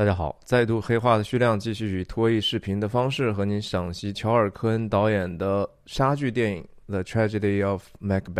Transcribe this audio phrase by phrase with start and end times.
[0.00, 8.32] 大家好，再度黑化的徐亮继续以脱译视频的方式和您赏析乔尔·科恩导演的杀剧电影《The Tragedy of Macbeth》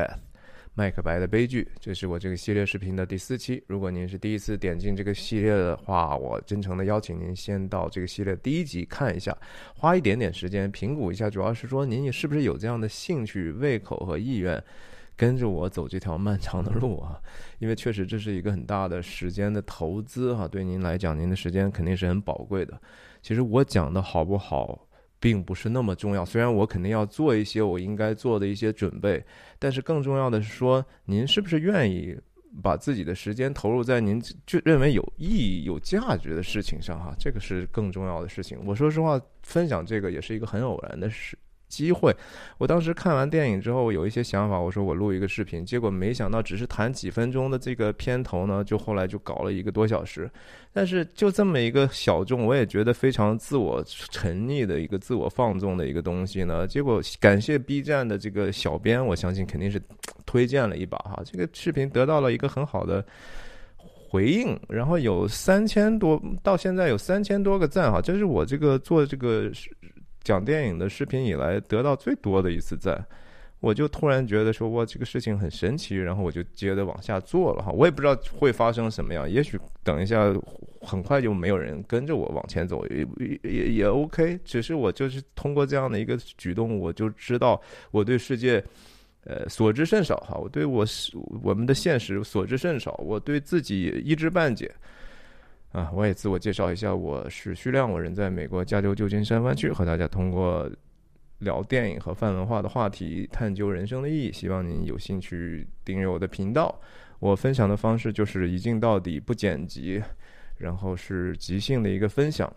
[0.73, 1.69] 麦克白的悲剧。
[1.79, 3.63] 这是我这个系列视频的第四期。
[3.67, 9.37] 如果您是第一次点进这个系列的话，我真诚的邀请您先到这个系列第一集看一下，
[9.77, 14.65] 花一点点时间评估一下，主要是说您是不是有这样的兴趣、胃口和意愿。
[15.21, 17.21] 跟着我走这条漫长的路啊，
[17.61, 22.81] 因为确实这是一个很大的时间的投资哈，对您来讲，您的时间肯定是很宝贵的。
[23.21, 29.23] 其实我讲的好不好，并不是那么重要，虽然我肯定要做一些我应该做的一些准备，
[29.59, 32.19] 但是更重要的是说，您是不是愿意
[32.63, 38.59] 把自己的时间投入在您就认为有意义、有价值的事情上哈，这个是更重要的事情。
[38.65, 41.37] 我说实话，分享这个也是一个很偶然的事。
[41.71, 42.15] 机会，
[42.59, 50.29] 我当时看完电影之后有一些想法，我说我录一个视频，结果没想到只是谈几分钟的这个片头呢，就后来就搞了一个多小时。
[50.73, 59.81] 但是就这么一个小众，我也觉得非常自我沉溺的一个自我放纵的一个东西呢，结果感谢 B 站的这个小编，我相信肯定是
[60.27, 63.05] 推荐了一把哈，这个视频得到了一个很好的
[63.77, 69.51] 回应，然后有三千多，到现在有三千多个赞哈，这是我这个做这个。
[70.23, 73.05] 讲电影的视频以来得到最多的一次赞，
[73.59, 80.33] 我就突然觉得说哇这个事情很神奇，然后我就接着往下做了哈，我也不知道会发生什么样，也许等一下
[80.81, 83.07] 很快就没有人跟着我往前走，也
[83.43, 88.63] 也也 OK，只是我就是通过这样的一个举动，我就知道我对世界
[89.25, 90.87] 呃所知甚少哈，我对我
[91.43, 94.71] 我们的现实所知甚少，我对自己一知半解。
[95.73, 100.69] 啊，我也自我介绍一下，我是徐亮，我人在美国加州旧金山湾区，和大家通过
[101.39, 104.33] 聊电影和泛文化的话题，探究人生的意义。
[104.33, 106.81] 希望您有兴趣订阅我的频道。
[107.21, 110.03] 我分享的方式就是一镜到底，不剪辑，
[110.57, 112.53] 然后是即兴的一个分享。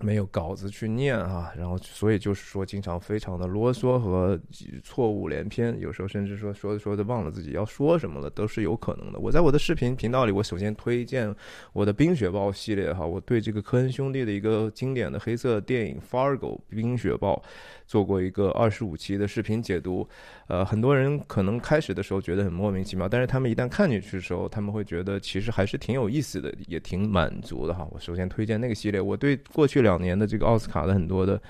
[0.00, 4.38] 没有稿子去念啊，然后所以就是说，经常非常的啰嗦和
[4.84, 9.18] 错误连篇，有时候甚至说说着说着忘了自己要说什么了，都是有可能的。
[9.18, 11.34] 我在我的视频频道里，我首先推荐
[11.72, 17.42] 我的《冰雪暴》系列哈，我对这个科恩兄弟的一个经典的黑色电影《Fargo》冰雪暴。
[17.88, 20.06] 做过一个二十五期的视频解读，
[20.46, 27.88] 呃，很多人可能开始的时候觉得很莫名其妙，但是他们一旦看进去的时候，他们会觉得其实还是挺有意思的，也挺满足的哈。
[27.90, 31.40] 我首先推荐那个系列，我对过去这两年的这个奥斯卡的很多的，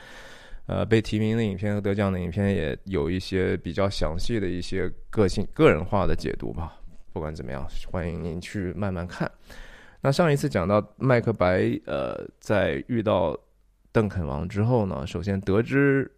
[0.66, 6.76] 呃，被提名的影片和得奖的影片也有一些比较详细的一些个性、个人化的解读吧。
[7.12, 9.30] 不管怎么样，欢迎您去慢慢看。
[10.02, 13.34] 那上一次讲到麦克白，呃，在遇到。
[13.90, 16.08] 邓肯王之后呢，首先得知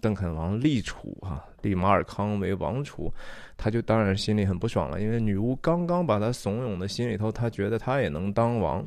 [0.00, 3.10] 邓肯王立储哈立马尔康为王储，
[3.56, 8.86] 他就当然心里很不爽了，因为女巫刚刚把他怂恿的心里头，他觉得他也能当王，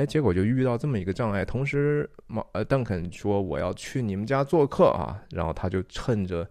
[0.00, 1.44] 哎，结果就遇到这么一个障碍。
[1.44, 2.08] 同时，
[2.52, 6.48] 呃邓肯说我要去你们家做客啊，然后他就趁着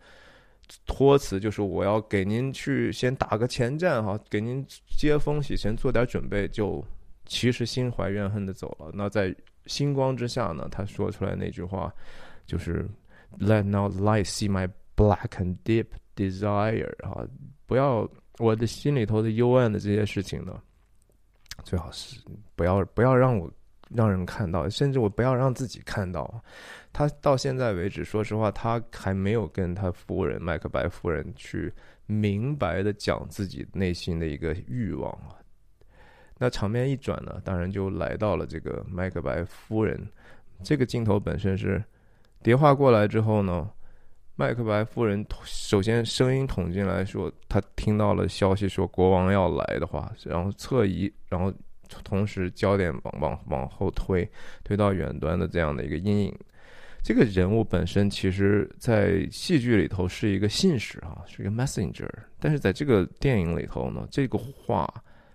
[0.85, 4.63] 托辞，就是我要给您去先打个前站哈，给您
[4.95, 6.85] 接风洗尘，做点准备，就
[7.25, 8.91] 其实心怀怨恨的走了。
[8.93, 9.35] 那在
[9.65, 11.91] 星光之下呢，他说出来那句话，
[12.45, 12.87] 就是
[13.39, 17.25] “Let not light see my black and deep desire” 啊，
[17.65, 20.61] 不要我的心里头的幽暗的这些事情呢，
[21.63, 22.19] 最好是
[22.55, 23.51] 不要不要让我
[23.89, 26.41] 让人看到，甚至我不要让自己看到。
[26.91, 31.71] 他到现在为止，说实话，他还没有跟他夫人麦克白夫人去
[32.05, 35.37] 明白的讲自己内心的一个欲望啊。
[36.37, 40.07] 那场面一转呢，当然就来到了这个麦克白夫人。
[40.63, 41.83] 这个镜头本身是
[42.43, 43.69] 叠画过来之后呢，
[44.39, 51.53] 麦克白夫人首先声音捅进来说，她听到了消息说国王要来的话，然后侧移，然后
[52.05, 54.25] 同时焦点往往往后推，
[54.63, 56.33] 推到远端的这样的一个阴影。
[57.03, 62.07] 这个人物本身其实，在戏剧里头是一个信使啊，是一个 messenger，
[62.39, 64.87] 但是在这个电影里头呢，这个话。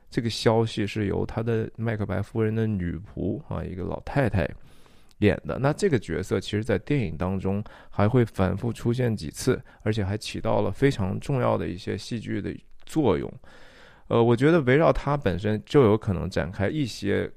[0.08, 4.48] 这个消息是由他的麦克白夫人的女仆啊，一个老太太
[5.18, 5.58] 演的。
[5.58, 13.32] 那这个角色其实，在电影当中还会反复出现几次，而且还起到了非常重要的一些戏剧的作用。
[14.08, 17.30] 呃，我觉得围绕他本身就有可能展开一些。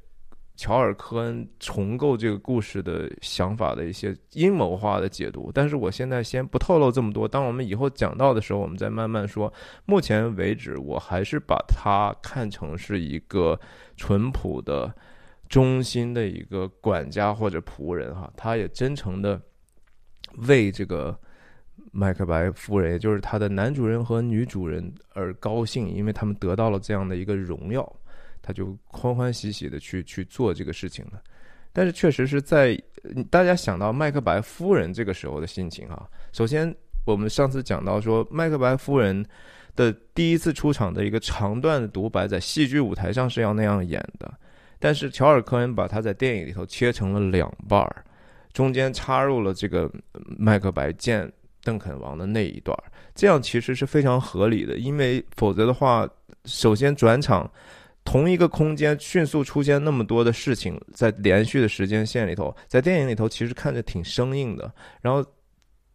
[0.60, 7.28] 乔尔·科恩重构这个故事的想法的一些阴谋化的解读，但是我现在先不透露这么多。
[7.28, 9.54] 当我们以后讲到的时候，我们再慢慢说。
[9.86, 13.60] 目前为止，我还是把它看成是一个
[13.96, 14.92] 淳朴的、
[15.50, 18.32] 忠心的一个管家或者仆人哈。
[18.36, 19.42] 他也真诚的
[20.48, 21.18] 为这个
[21.92, 27.92] 麦克白夫人，也就是他的男主人和女主人而高兴，因为他们得到了这样的一个荣耀。
[28.42, 31.22] 他就欢欢喜喜的去去做这个事情了。
[31.74, 32.82] 但是确实是在
[33.30, 36.74] 大家想到麦克白夫人这个时候的心情啊，首先
[37.06, 39.26] 我们上次讲到说麦克白夫人
[39.76, 44.34] 的第一次出场的一个长段的独白，在戏剧舞台上是要那样演的，
[44.80, 48.06] 但是乔尔科恩把他在电影里头切成了两半儿，
[48.54, 49.92] 中间插入了这个
[50.38, 51.32] 麦克白见
[51.64, 52.78] 邓肯王的那一段，
[53.16, 56.08] 这样其实是非常合理的，因为否则的话，
[56.46, 57.50] 首先转场。
[58.06, 64.74] 同一个空间迅速出现那么多的事情，在连续的时间线里头，在电影里头其实看着挺生硬的。
[65.02, 65.22] 然后，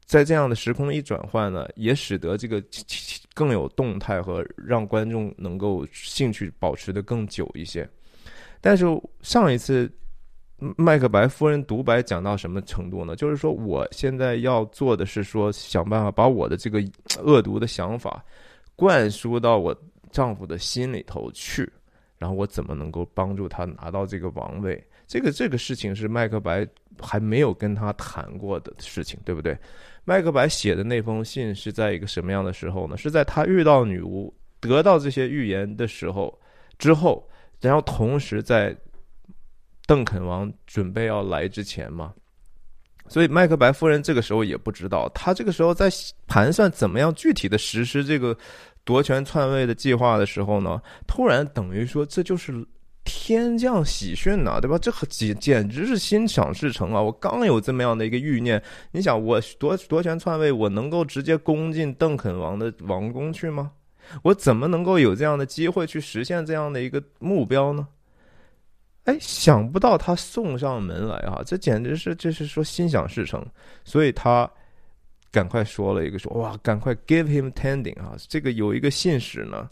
[0.05, 2.63] 在这样的时空一转换呢，也使得这个
[3.33, 7.89] 更有动态和让观众能够兴趣保持的更久一些。
[8.63, 8.87] 但是
[9.21, 9.93] 上一次
[10.77, 13.15] 麦克白夫人独白讲到什么程度呢？
[13.15, 16.81] 就是说，我现在要做的是说，想办法把我的这个
[17.23, 18.25] 恶毒的想法
[18.77, 19.77] 灌输到我
[20.11, 21.71] 丈夫的心里头去。
[22.17, 24.81] 然后我怎么能够帮助他拿到这个王位？
[25.09, 26.65] 这个这个事情是麦克白
[27.01, 29.59] 还没有跟他谈过的事情，对不对？
[30.05, 32.97] 麦克白写的那封信是在一个什么样的时候呢？
[32.97, 36.33] 是在他遇到女巫、得到这些预言的时候
[36.79, 37.29] 之后，
[37.63, 38.77] 然后同时在
[39.87, 42.13] 邓肯王准备要来之前嘛。
[43.09, 45.89] 所以麦克白夫人这个时候也不知道，他这个时候在
[46.27, 48.37] 盘算怎么样具体的实施这个。
[48.85, 52.67] 夺权篡位的计划的时候呢，突然等于说这就是
[53.05, 54.77] 天降喜讯呐，对吧？
[54.77, 57.01] 这简简直是心想事成啊！
[57.01, 58.61] 我刚有这么样的一个欲念，
[58.91, 63.71] 你想我夺夺权篡位，我能够直接攻进邓肯王的王宫去吗？
[64.23, 67.87] 我怎么能够有这样的机会去实现这样的一个目标呢？
[69.05, 71.43] 哎，想不到他送上门来啊！
[71.45, 73.45] 这简直是，这是说心想事成，
[73.85, 74.51] 所以他。
[75.33, 78.15] 赶快说了一个说哇，赶快 give him tending 啊！
[78.29, 79.67] 这个有一个信使呢，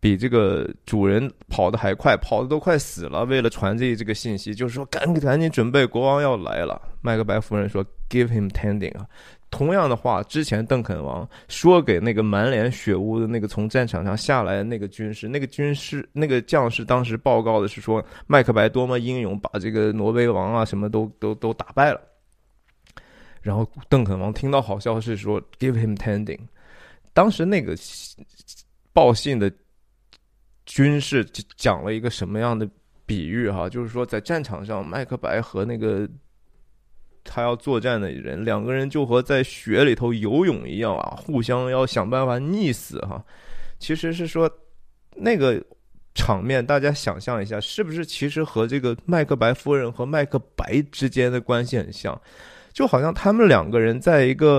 [0.00, 3.26] 比这个主人跑的还快，跑的都快死了。
[3.26, 6.80] 为了传递这个信息，就是说赶赶紧准备，国王要来了。
[7.02, 9.06] 麦克白夫人说 give him tending 啊！
[9.50, 22.00] 同样的话，之前邓肯王说给那个满脸血污的那个从战场上下来的那个军师，那个军师那个将士当时报告的是说麦克白多么英勇，把这个挪威王啊什么都都都打败了。
[23.40, 26.40] 然后邓肯王听到好消息，说 “Give him tending”。
[27.14, 27.74] 当时那个
[28.92, 29.50] 报信的
[30.66, 31.24] 军士
[31.56, 32.68] 讲了一个什么样的
[33.06, 33.48] 比喻？
[33.48, 36.06] 哈，就是说在战场上，麦克白和那个
[37.28, 42.98] 他要作战的人，两个人就和在雪里头游泳一样啊，互相要想办法溺死。
[43.00, 43.22] 哈，
[43.78, 44.50] 其实是说
[45.14, 45.62] 那个
[46.14, 52.18] 场面，大家想象一下，是不是其实和这个麦克白夫人和麦克白之间的关系很像？
[52.72, 54.58] 就好像他们两个人在一个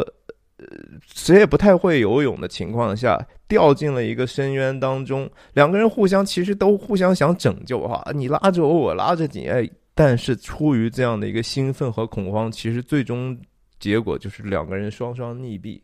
[0.57, 0.66] 呃
[1.13, 3.18] 谁也不太会游泳的情况下
[3.48, 9.69] 掉进了一个深渊当中，两个人互相其实都互相想拯救哈，你拉着我，我拉着你，哎，
[10.00, 13.38] 但是出于这样的一个兴奋和恐慌，其实最终
[13.81, 15.81] 结果就是两个人双双溺毙，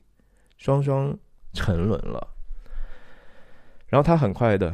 [0.58, 1.14] 双双
[1.52, 2.26] 沉沦了。
[3.88, 4.74] 然后他很快的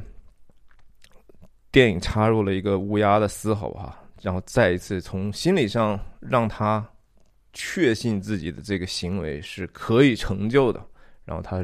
[1.72, 6.88] 电影插入了一个乌鸦的嘶吼哈，然后再一次从心理上让他。
[7.54, 10.82] 确信自己的这个行为是可以成就的，
[11.26, 11.62] 然后他，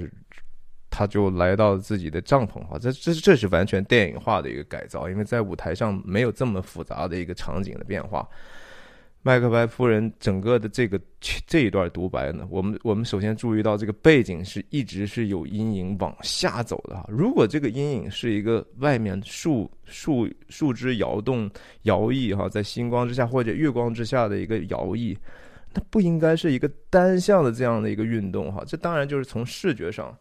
[0.89, 8.28] 他就来到自己的帐篷哈，这这这是完全电影化的一个改造，因为在舞台上没有这么复杂的一个场景的变化。
[9.23, 17.06] 麦克白夫人整个的这个这一段独白呢，我们我们首先注意到这个背景是一直是有阴影往下走的哈。
[17.09, 21.50] 如果这个阴影是一个外面树树树枝摇动
[21.81, 25.18] 摇曳哈，在星光之下或者月光之下的一个摇曳。
[25.73, 30.18] 那不应该是一个单向的这样的一个运动哈，这当然就是从视觉上，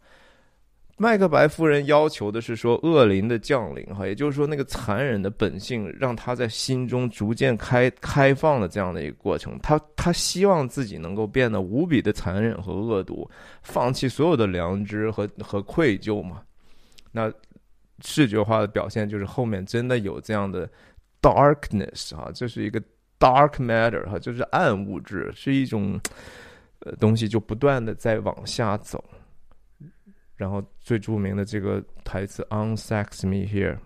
[0.97, 13.29] 麦克白夫人要求的是说恶灵的降临哈，也就是说那个残忍的本性让他在心中逐渐开开放的这样的一个过程，他他希望自己能够变得无比的残忍和恶毒，
[13.61, 16.41] 放弃所有的良知和和愧疚嘛。
[17.11, 17.31] 那
[18.03, 20.69] 视觉化的表现就是后面真的有这样的
[21.21, 22.81] darkness 啊，这是一个。
[23.19, 25.99] Dark matter 哈，就是暗物质，是一种
[26.81, 29.03] 呃东西，就不断的在往下走。
[30.37, 33.77] 然后最著名的这个台词 “Unsex me here”，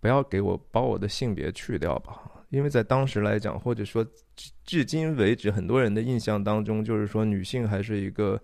[0.00, 4.06] 不要给我把我的性别去掉吧，因为在当时来讲，或者说
[4.64, 8.40] 至今为止，很多人的印象当中，就是说女性还是一个。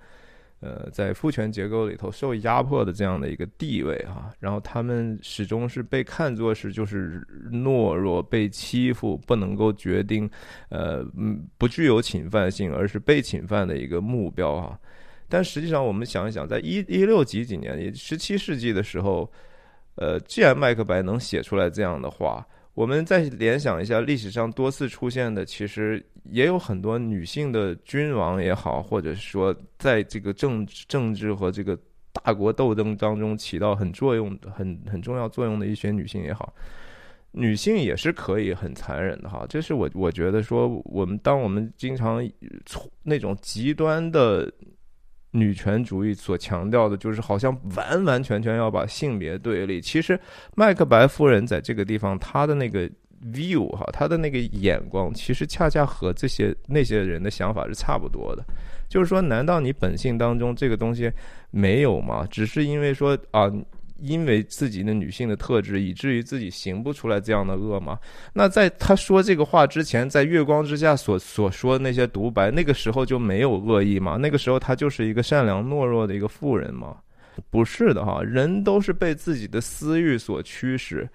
[0.61, 7.21] 呃，在父权结构里头受压迫的这样的一个地位哈，然后他们始终是被看作是就是
[7.53, 10.31] 懦弱、被欺负、不能够决定，
[10.71, 11.05] 呃，
[11.59, 14.81] 不具有侵犯性，而是被侵犯的一个目标哈。
[15.29, 19.29] 但实际上，我们想一想，在一一六几几年，十七世纪的时候，
[19.97, 31.79] 呃，既然麦克白能写出来这样的话，我们再联想一下历史上多次出现的，其实也有很多女性的君王也好，或者说在这个政治政治和这个
[32.13, 36.53] 大国斗争当中起到很作用、很很重要作用的一些女性也好，
[37.33, 39.47] 女性也是可以很残忍的哈。
[39.49, 42.29] 这是我我觉得说，我们当我们经常
[42.67, 44.53] 从那种极端的。
[45.35, 49.81] 女权主义所强调的，就是好像完完全全要把性别对立。
[49.81, 50.19] 其实，
[50.55, 52.89] 麦克白夫人在这个地方，她的那个
[53.33, 58.45] view 哈，她的那个眼光，其实恰恰和这些那些人的想法是差不多的。
[58.89, 61.11] 就是说，难道你本性当中这个东西
[61.51, 62.25] 没有吗？
[62.31, 63.53] 只是因为说啊。
[64.01, 67.99] 因为自己的女性的特质，以至于自己行不出来这样的恶吗？
[68.33, 74.17] 那在他说这个话之前，在月光之下所所说的那些独白，那个时候就没有恶意吗？
[74.17, 76.97] 那个时候他就是一个善良懦弱的一个妇人吗？
[77.51, 81.09] 不是的哈，人都是被自己的私欲所驱使，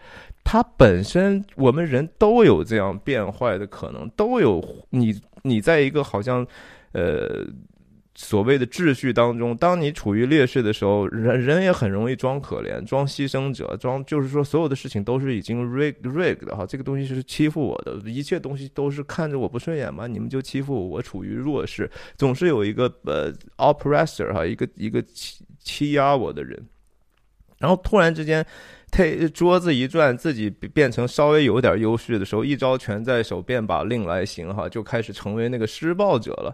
[0.44, 6.46] 他本身我们人都有这样变坏的可能，都有你你在一个好像，
[6.94, 7.46] 呃。
[8.16, 26.62] 所谓的秩序当中，当你处于劣势的时候，人人也很容易装可怜、装牺牲者、装就是说所有的事情都是已经 rig rig 的哈，这个东西是欺负我的，一切东西都是看着我不顺眼嘛，你们就欺负我，我处于弱势，总是有一个呃 oppressor 哈，一个一个欺欺压我的人，
[27.60, 28.46] 然后突然之间，
[28.92, 36.54] 他桌子一转，自己变成稍微有点优势的时候，一招拳在手，便把令来行哈，就开始成为那个施暴者了。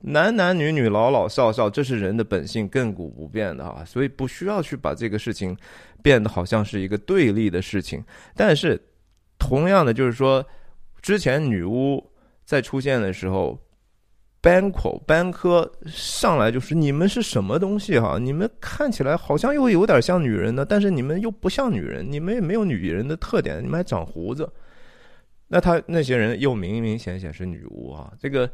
[0.00, 5.56] 男男女女老老少少，这是人的本性，亘古不变的啊，所以不需要去把这个事情
[6.02, 8.04] 变得好像是一个对立的事情。
[8.34, 8.80] 但是，
[9.38, 10.44] 同样的就是说，
[11.00, 12.12] 之前女巫
[12.44, 13.58] 在出现的时候，
[14.40, 18.18] 班口班科上来就是你们是什么东西哈？
[18.20, 24.48] 你们看起来好像又有点像女人呢，但是你们又不像女人，你们也没有女人的特点，你们还长胡子。
[25.48, 28.48] 那他那些人又明明显显是女巫啊，这个。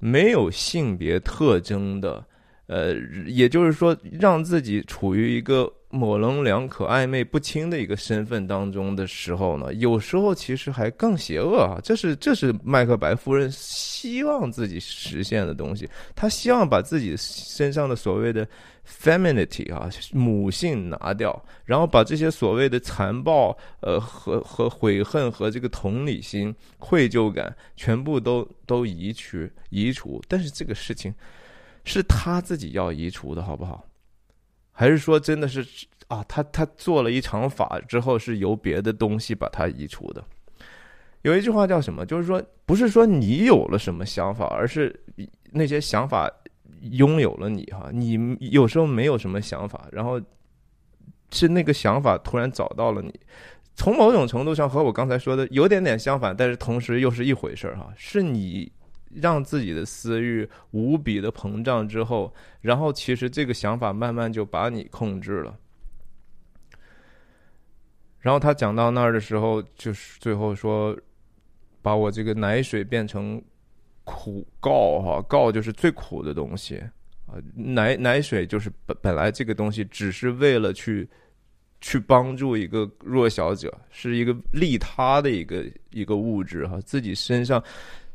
[0.00, 2.26] 没有性别特征的，
[2.66, 2.94] 呃，
[3.26, 11.78] 也就是说，让自己处于一个模棱两可、暧昧不清的一个身份当中的时候呢，有时候其实还更邪恶啊！
[11.82, 18.46] 这是这是麦克白夫人希望自己实现的东西，她希望把自己身上的所谓的。
[18.90, 30.20] femininity 啊，母性拿掉，然后把这些所谓的残暴、呃和和悔恨和这个同理心、愧疚感全部都都移除移除。
[30.26, 31.14] 但是这个事情
[31.84, 33.84] 是他自己要移除的，好不好？
[34.80, 35.62] 还是说真的是
[36.08, 36.24] 啊？
[36.26, 40.24] 他他做了一场法之后，是由别的东西把它移除的？
[41.20, 42.06] 有一句话叫什么？
[42.06, 44.98] 就是说，不是说你有了什么想法，而是
[45.50, 46.26] 那些想法。
[46.92, 50.18] 拥有了你哈，你有时候没有什么想法，然后
[51.30, 53.12] 是那个想法突然找到了你。
[53.74, 57.92] 从某种程度上和我刚才说的有点点相反，但是同时又是一回事儿哈。
[57.98, 58.72] 是你
[59.14, 65.58] 让自己的私欲无比的膨胀之后，然后其实这个想法慢慢就把你控制了。
[68.18, 70.96] 然后他讲到那儿的时候，就是最后说，
[71.82, 73.42] 把我这个奶水变成。
[74.02, 76.78] 苦告哈告就是最苦的东西
[77.26, 81.08] 啊，奶奶水就是本本来这个东西只是为了去
[81.80, 87.62] 去帮助一个弱小者，是一个利他的一个一个物质哈，自己身上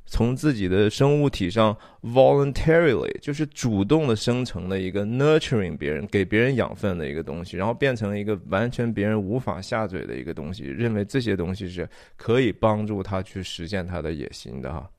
[0.05, 14.89] 从自己的生物体上 voluntarily 就是主动的生成的一个 nurturing 别人给别人养分的一个东西，然后变成一个完全别人无法下嘴的一个东西，认为这些东西是可以帮助他去实现他的野心的哈。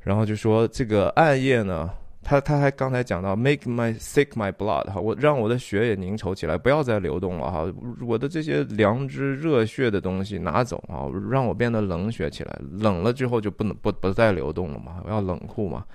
[0.00, 1.90] 然后就说这个暗夜呢，
[2.28, 7.72] 他他还刚才讲到 make my sick my blood 哈，我让我的血也凝稠起来，不要再流动了哈，
[8.06, 15.86] 我的这些良知热血的东西拿走啊，让我变得冷血起来，冷了之后就不能不不再流动了嘛，我要冷酷嘛。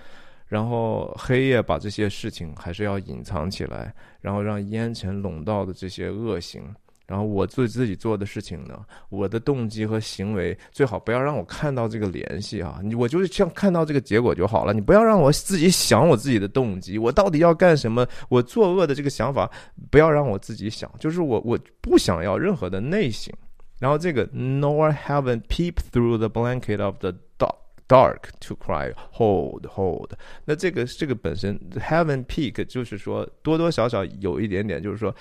[0.47, 6.63] 然后黑夜把这些事情还是要隐藏起来，然后让烟尘笼罩的这些恶行。
[7.13, 12.79] 然后我做自己做的事情呢，我的动机和行为最好不要让我看到这个联系啊！
[12.83, 18.03] 你我就是像看到这个结果就好了，你不要让我自己想我自己的动机，我到底要干什么？
[18.29, 19.47] 我作恶的这个想法
[19.91, 23.31] 不要让我自己想，就是我我不想要任何的内省。
[23.77, 30.09] 然后这个 nor haven't peep through the blanket of the dark dark to cry hold hold，
[30.45, 35.13] 那这个这个本身，haven peek 就是说多多少少有一点点，就是说。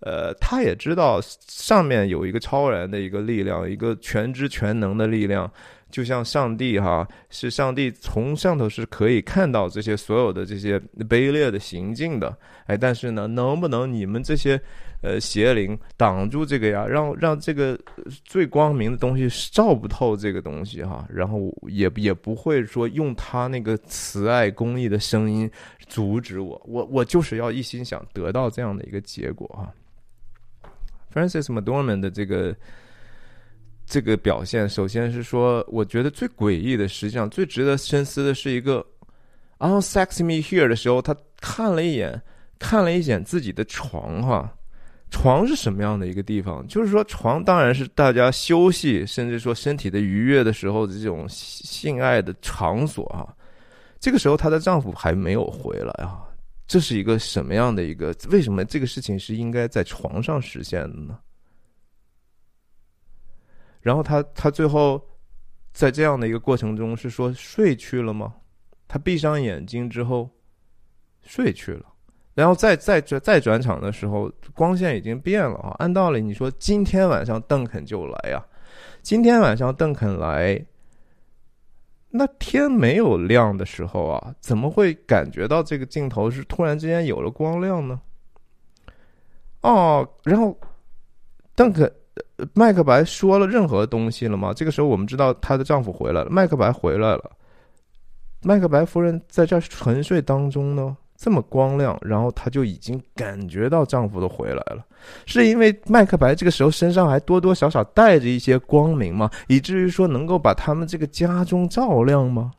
[0.00, 5.50] 呃，他也知道上面有一个超然的一个力量，一个全知全能的力量，
[5.90, 10.78] 就像上帝哈，是上帝从上头是可以看到这些所有的这些
[11.08, 12.34] 卑劣的行径的。
[12.66, 14.58] 哎，但是呢，能不能你们这些
[15.02, 17.78] 呃邪灵挡住这个呀，让让这个
[18.24, 25.50] 最光明的东西照不透这个东西哈，然后也也不会说用他那个慈爱公义的声音
[25.88, 29.68] 阻止我，我我就是要一心想得到这样的一个结果啊。
[31.12, 32.54] Francis m c d o r m a n 的这个
[33.86, 38.84] 这个表现，首先是说，我觉得最诡异的，实际上最值得深思的是一个
[39.58, 42.22] On Sex Me Here 的时候，他看了一眼，
[42.58, 44.54] 看了一眼自己的床哈，
[45.10, 46.64] 床是什么样的一个地方？
[46.68, 53.26] 就是说，床当然是大家休息，甚至说身体的愉悦的时候的这种性爱的场所啊。
[53.98, 56.29] 这个时候，她的丈夫还没有回来啊。
[56.70, 58.14] 这是一个什么样的一个？
[58.30, 61.18] 为什么这个事情是应该在床上实现的呢？
[63.80, 65.04] 然后他他最后
[65.72, 68.32] 在这样的一个过程中是说睡去了吗？
[68.86, 70.30] 他闭上眼睛之后
[71.22, 71.86] 睡去了，
[72.34, 75.74] 然后再再转再转场的时候，光线已经变了啊！
[75.80, 78.40] 按道理你说今天晚上邓肯就来呀，
[79.02, 80.64] 今天晚上邓肯来。
[82.10, 88.00] 那天没有亮的时候啊，怎么会感觉到这个镜头是突然之间有了光亮呢？
[89.62, 90.58] 哦，然后
[91.54, 91.90] 邓肯
[92.54, 94.52] 麦克白说了任何东西了吗？
[94.52, 97.30] 这个时候我们知道她的丈夫回来了，麦克白回来了，
[98.42, 100.96] 麦克白夫人在这沉睡当中呢。
[101.20, 104.82] 这么光亮，然后她就已经感觉到丈夫的回来了，
[105.26, 109.30] 是因为麦克白这个时候身上还多多少少带着一些光明吗？
[109.46, 112.52] 以至于说能够把他们这个家中照亮吗？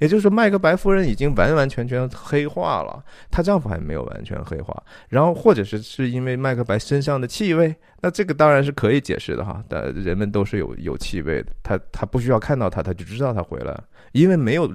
[0.00, 4.82] 也就是说，麦克白夫人已经完完全全黑化了，她丈夫还没有完全黑化。
[5.10, 9.62] 然后，或者是是因为麦克白身上的气味，那这个当然是可以解释的哈。
[9.68, 13.78] 但人们都是有有气味的，他他不需要看到他，他就知道他回来，
[14.12, 14.72] 因为没有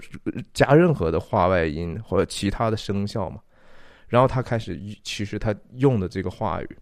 [0.54, 3.40] 加任何的话外音或者其他的声效嘛。
[4.08, 6.78] 然后他开始，其实他用的这个话语，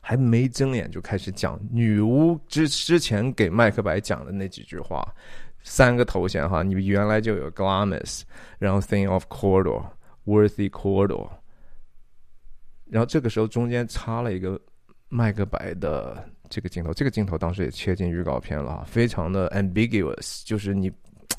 [0.00, 5.04] 还没睁眼就开始讲女巫之之前给麦克白讲的那几句话。
[5.68, 8.22] 三个头衔哈，你原来就有 Glamis，
[8.56, 11.28] 然后 Thing of Corridor，Worthy Corridor，
[12.88, 14.58] 然后这个时候中间插了一个
[15.08, 20.90] 麦克白的这个镜头，这个镜头当时也切进预告片了，非常的 ambiguous，就是你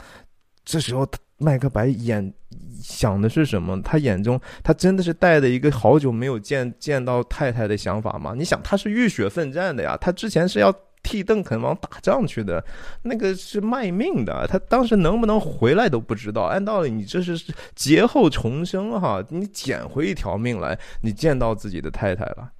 [0.65, 2.33] 这时候麦克白眼
[2.81, 3.81] 想的是什么？
[3.81, 8.33] 他眼中他真的是带着一个好久没有见见到太太的想法吗？
[8.37, 10.69] 你想他是浴血奋战的呀，他之前是要。
[11.07, 12.61] 替邓肯王打仗去的，
[13.01, 14.45] 那个是卖命的。
[14.49, 16.41] 他当时能不能回来都不知道。
[16.41, 22.51] 按道理，你这是劫后重生哈，你捡回一条命来，你见到自己的太太了。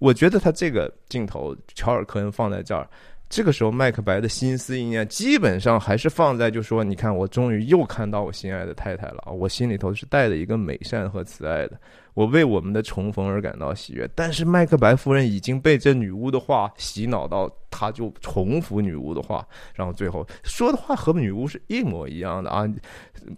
[0.00, 2.88] 我觉得他这个镜头，乔尔科恩放在这儿。
[3.28, 9.32] 这个时候，麦克白的心思意念基本上还是放在，就说你看，我终于又看到我心爱的太太了！
[9.32, 11.78] 我心里头是带着一个美善和慈爱的，
[12.14, 14.08] 我为我们的重逢而感到喜悦。
[14.14, 22.64] 但是麦克白夫人已经被这女巫的话洗脑到，她就重复女巫的话，然后最后说的话和女巫是一模一样的啊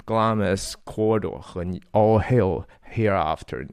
[0.04, 3.68] ，Glamis Corridor 和你 All hail Hereafter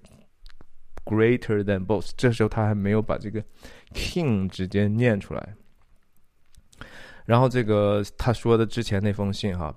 [1.03, 2.11] Greater than both。
[2.15, 3.43] 这时候他还没有把这个
[3.93, 5.55] King 直接念出来。
[7.25, 9.73] 然后这个他说的之前那封信哈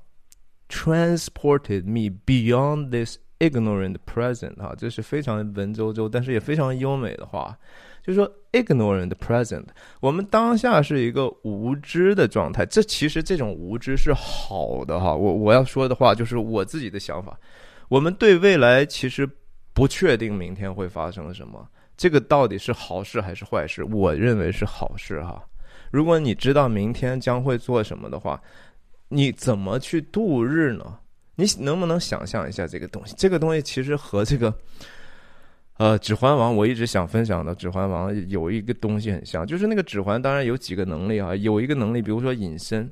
[0.68, 7.56] ，transported me beyond this ignorant present 哈，这是非常文绉绉，但是也非常优美的话，
[8.02, 9.64] 就是说 ignorant present，
[10.00, 15.14] 我们当下是一个无知的状态，这其实这种无知是好的哈。
[15.14, 17.38] 我我要说的话就是我自己的想法，
[17.88, 19.28] 我们对未来其实
[19.72, 23.84] 不确定明天会发生什么，这个到底是好事还是坏事？
[23.84, 25.42] 我认为是好事哈。
[25.90, 28.40] 如果你知道明天将会做什么的话，
[29.08, 30.98] 你怎么去度日呢？
[31.36, 33.14] 你能不能想象一下这个东西？
[33.16, 34.54] 这个东西其实和这个，
[35.78, 42.90] 呃，《指环王》我一直想分享的《指环王》有一个东西很像，就是那个指环，当然有几个能力啊，有一个能力，比如说隐身。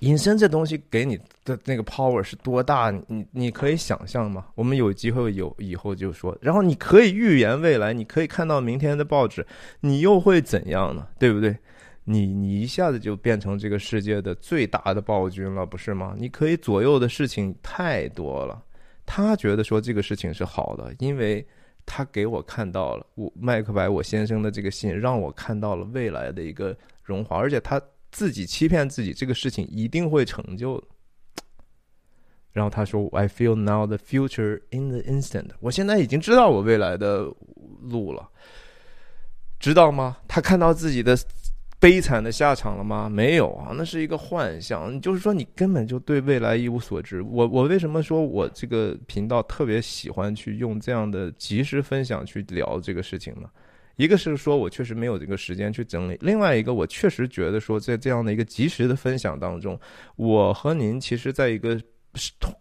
[0.00, 2.90] 隐身这东西给你的那个 power 是多大？
[3.08, 4.46] 你你可以想象吗？
[4.54, 9.46] 我们有机会有以后就说，然后你可以预言未来，你可以看到明天的报纸，
[9.80, 11.06] 你又会怎样呢？
[11.18, 11.54] 对不对？
[12.10, 16.14] 你你一下子就变成这个世界的最大的暴君了，不是吗？
[16.18, 18.62] 你可以左右的事情太多了。
[19.06, 21.46] 他觉得说这个事情是好的，因为
[21.86, 27.80] 他给我看到了我麦克白我先生的这个信，让我看到了未来的一个荣华，而且他。
[28.12, 30.88] 自己欺骗自己，这个事情一定会成就的。
[32.50, 37.32] 然后他说：“I feel now the future in the instant。”我现在已经知道我未来的
[37.82, 38.28] 路了，
[39.60, 40.16] 知道吗？
[40.26, 41.16] 他看到自己的
[41.80, 43.08] 悲惨的下场了吗？
[43.08, 45.00] 没有啊，那是一个幻象。
[45.00, 47.22] 就是说，你根本就对未来一无所知。
[47.22, 53.48] 我我为什么说我这个频道特别喜欢去用这样的及时分享去聊这个事情呢？
[53.96, 59.80] 一个是说我确实没有这个时间去整理，另外一个我确实觉得说，在这样的一个及时的分享当中，
[60.16, 61.80] 我和您其实在一个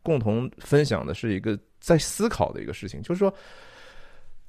[0.02, 3.34] 共同分享的是一个在思考的一个事情，就是说。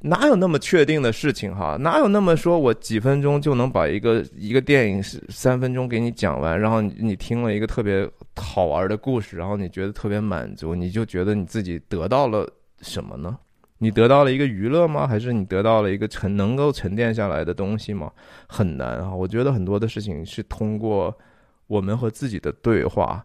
[0.02, 1.76] 哪有那么确定的事情哈？
[1.78, 12.48] 哪有那么说我几分钟就能把一个一个电影三分钟给你讲完，然后你听了一个特别好玩的故事，然后你觉得特别满足，你就觉得你自己得到了
[12.80, 13.38] 什么呢？
[13.82, 15.06] 你得到了一个娱乐吗？
[15.06, 18.10] 还是你得到了一个沉能够沉淀下来的东西吗？
[18.46, 19.14] 很难啊！
[19.14, 21.14] 我觉得很多的事情是通过
[21.66, 23.24] 我们和自己的对话，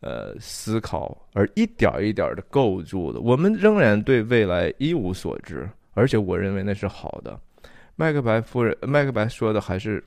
[0.00, 3.20] 呃，思考而一点一点的构筑的。
[3.20, 5.68] 我们仍然对未来一无所知。
[6.00, 7.38] 而且我认为那是好的。
[7.94, 10.02] 麦克白夫人，麦克白说的还是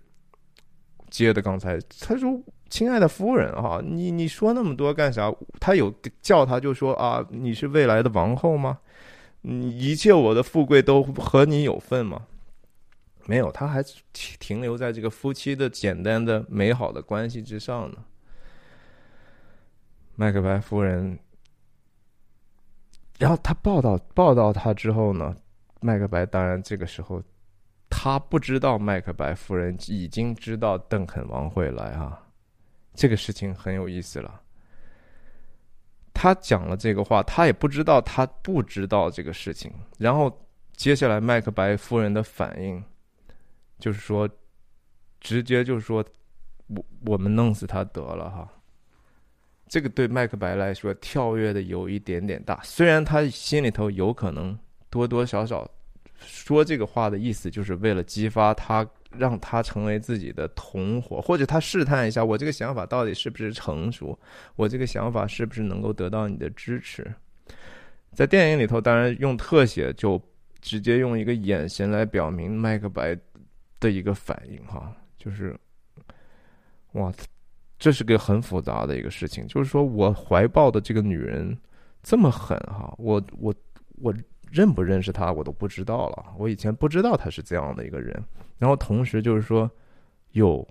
[1.11, 5.31] 接的刚才，他说：“亲爱的夫人，哈，你你说那么多干啥？
[5.59, 8.79] 他有叫他就说啊，你是未来的王后吗？
[9.41, 12.25] 你一切我的富贵都和你有份吗？
[13.27, 17.97] 没有，他还停留在这个夫妻的简单的美好的关系之上呢。”
[20.17, 21.19] 麦克白夫人，
[23.19, 25.35] 然后他报道报道他之后呢？
[25.83, 27.21] 麦克白当然这个时候，
[27.89, 32.19] 他不知道麦克白夫人已经知道邓肯王会来啊，
[32.95, 34.41] 这个事情很有意思了。
[36.13, 39.71] 他讲了这个话，他也不知道他不知道这个事情。
[39.97, 42.81] 然后接下来麦克白夫人的反应，
[43.77, 44.29] 就是说，
[45.19, 46.03] 直接就是说，
[46.67, 48.47] 我我们弄死他得了哈。
[49.67, 54.57] 这个对麦克白来说跳跃的有一点点大，虽然他心里头有可能。
[54.93, 55.67] 多多少少
[56.19, 64.17] 说这个话的意思，就是为了激发他，让他成为自己的同伙，或者他试探一下我这个想法到底是不是成熟，
[64.55, 67.11] 我这个想法是不是能够得到你的支持。
[68.13, 70.21] 在电影里头，当然用特写就
[70.61, 73.17] 直接用一个眼神来表明麦克白
[73.79, 75.57] 的一个反应，哈，就是
[76.91, 77.11] 哇，
[77.79, 81.57] 这是个很复杂的一个事情，就是说我怀抱的这个女人
[82.03, 83.51] 这么狠，哈，我我
[83.99, 84.13] 我。
[84.53, 86.25] 认不认识他，我都不知道了。
[86.37, 88.23] 我以前不知道他是这样的一个人。
[88.59, 89.69] 然后同时就是说，
[90.33, 90.65] 哟，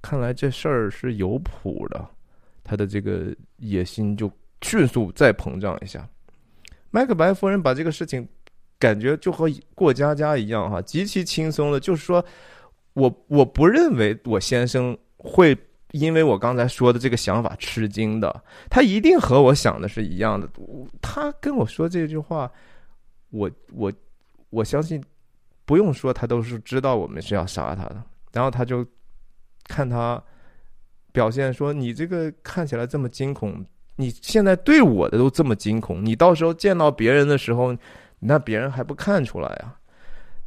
[0.00, 2.02] 看来这事儿是有谱的。
[2.64, 4.30] 他的这个野心就
[4.62, 6.08] 迅速再膨胀一下。
[6.90, 8.26] 麦克白夫人把这个事情
[8.78, 12.24] 感觉就和过家家一样，哈，极其轻松的，就是说
[12.94, 15.56] 我我不认为我先生会。
[15.92, 20.46] 因为我刚才说的这个想法吃惊的，他一定和我想的是一样的。
[21.00, 22.52] 他跟我说这句话，
[23.30, 23.92] 我我
[24.50, 25.02] 我相信，
[25.64, 28.02] 不用说，他都是知道我们是要杀他的。
[28.32, 28.86] 然后他就
[29.64, 30.22] 看他
[31.12, 33.64] 表现说：“你这个看起来这么惊恐，
[33.96, 37.76] 你现在对我的都这么惊恐，你到时候见到别人的时候，
[38.18, 39.74] 那别人还不看出来啊？”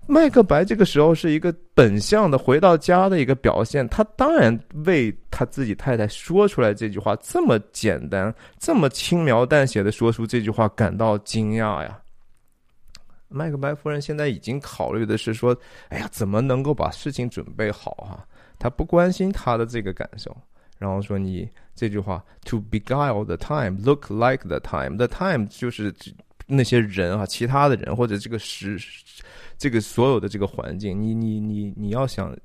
[0.08, 12.01] 麦克白这个时候是一个本相的回到家的一个表现，他当然为他自己太太说出来这句话这么简单、这么轻描淡写的说出这句话感到惊讶呀。
[13.32, 15.58] 麦克白夫人现在已经考虑的是说
[15.89, 18.26] ：“哎呀，怎么能够把事情准备好啊？”
[18.60, 20.36] 他不关心他的这个感受，
[20.78, 25.94] 然后说：“你这句话，to beguile the time, look like the time, the time 就是
[26.46, 28.78] 那些人啊，其他的人或者这个时。”
[29.58, 32.36] 这个所有的这个环境，你你你你要想，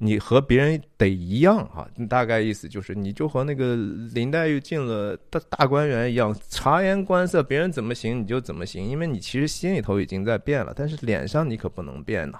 [0.00, 3.74] 你和别人得一样哈，大概意思就是，你就和那个
[4.14, 12.38] 林黛玉进了大大观园一样，察言观色，别人怎么行你就怎么行，因为你其实心里头已经在变了，但是脸上你可不能变呐。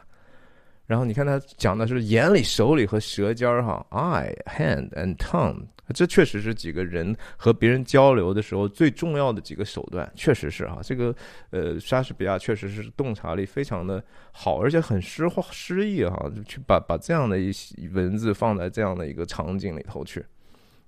[0.86, 5.60] 然后你看他讲的是眼里、手里和舌尖儿哈，eye、hand and tongue，
[5.94, 10.80] 这确实是几个人和别人交流的时候最重要的几个手段，确实是哈。
[10.82, 11.14] 这个
[11.50, 20.24] 呃，莎士比亚确实是洞察力非常的好，而且很诗化诗意哈，就去把把这样的一些文字放在这样的一个场景里头去。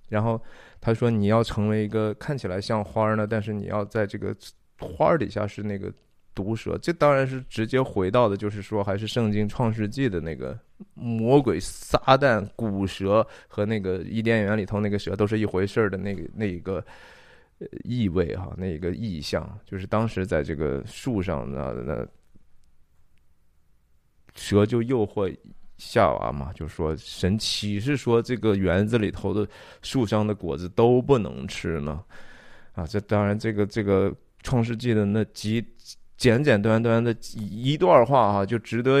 [0.09, 0.41] 然后
[0.79, 4.35] 他说你要成为一个看起来像花儿呢，但是你要在这个
[4.79, 5.91] 花儿底下是那个。
[6.33, 10.57] 毒蛇，这当然是直接回到的，就是说，还是圣经创世纪的那个
[10.93, 16.83] 魔鬼撒旦、古蛇和那个伊甸园里头那个蛇都是一回事儿的那个那一个
[17.83, 22.07] 意味哈，那一个意象，就是当时在这个树上那那
[24.33, 25.35] 蛇就诱惑
[25.77, 29.45] 夏娃嘛，就说神启示说这个园子里头的
[29.81, 32.01] 树上的果子都不能吃呢？
[32.71, 35.61] 啊，这当然这个这个创世纪的那几。
[36.21, 38.99] 简简单单的一段话哈，就值得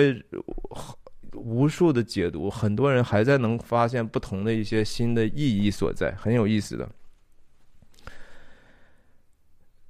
[1.33, 6.89] 无数的解读，很多人还在能发现不同的一些新的意义所在，很有意思的。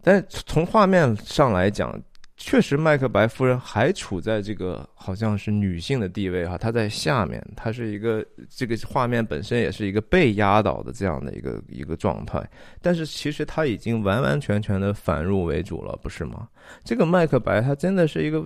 [0.02, 1.98] 但从画面上来讲，
[2.43, 12.43] 确实麦克白夫人还处在这个好像是女性的地位哈，她在下面，她是一个这个画面本身也是一个被压倒的这样的一个一个状态。
[12.82, 16.49] 但是其实她已经完完全全的反入为主了，不是吗？
[16.84, 18.43] 这个麦克白他真的是一个，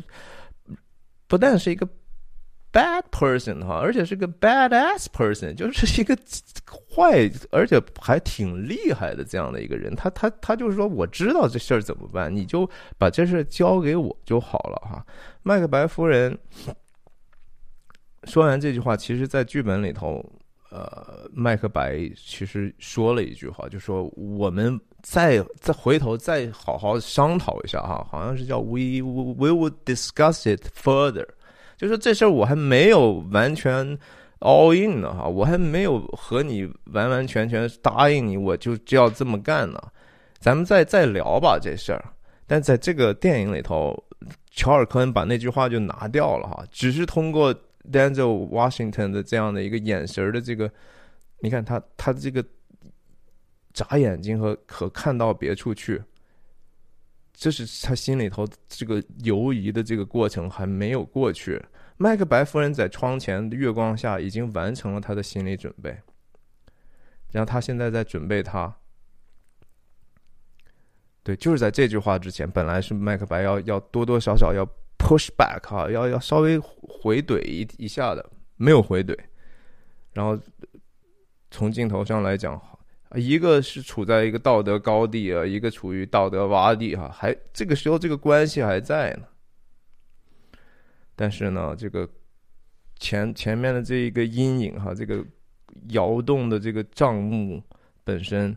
[1.28, 1.88] 不但是一个。
[2.76, 6.14] Bad person 哈，而且是个 badass person，就是一个
[6.94, 9.96] 坏，而且还挺厉害的这样的一个人。
[9.96, 15.06] 他他他就是说，我知道这事儿怎么办，你就把这事儿交给我就好了哈。
[15.42, 16.38] 麦克白夫人
[18.26, 20.22] 说完这句话，其实，在剧本里头，
[20.70, 31.26] 呃，麦克白其实说了一句话，就说我们再再回头再好好商讨一下哈，好像是叫 we we would discuss it further。
[31.78, 33.98] 就是这事儿我还没有完全
[34.40, 39.80] all in 呢哈，我还没有和你完完全全答应你，我就就要这么干呢。
[40.40, 42.04] 咱们再再聊吧这事儿。
[42.48, 43.98] 但在这个电影里头，
[44.52, 47.54] 乔尔科恩把那句话就拿掉了哈，只是通过
[47.92, 50.70] Denzel Washington 的这样的一个眼神的这个，
[51.40, 52.46] 你看他他这个
[53.74, 56.02] 眨眼睛和和看到别处去。
[57.38, 61.62] 这是他心里头这个犹疑的这个过程还没有过去。
[61.98, 65.98] 麦克白夫人在窗前月光下已经完成了他的心理准备，
[67.32, 68.74] 然后他现在在准备他。
[71.24, 74.66] 对，就是在这句话之前，本来是麦克白要要多多少少要
[74.98, 79.18] push back 哈，要要稍微回怼一一下的，没有回怼。
[80.14, 80.40] 然后
[81.52, 82.60] 从镜头上来讲。
[83.16, 89.28] 一个是处在一个道德高地啊，一个处于道德洼地哈，还这个时候这个关系还在呢。
[91.16, 92.10] 但是呢，这个
[93.00, 95.24] 前前面的这一个阴影哈，这个
[95.90, 97.62] 摇动的这个账目
[98.04, 98.56] 本身。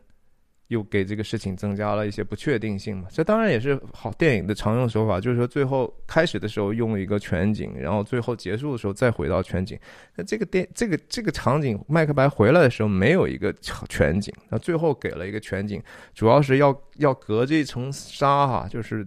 [0.69, 3.09] 又给这个事情增加了一些不确定性嘛？
[3.11, 9.79] 这当然也是好电影的常用手法，就是说最后开始的时候用一个全景，然后最后结束的时候再回到全景。
[10.15, 13.51] 那这个电这个这个场景，麦克白回来的时候没有一个
[13.89, 15.83] 全景，那最后给了一个全景，
[16.15, 19.07] 主要是要要隔这一层纱哈，就是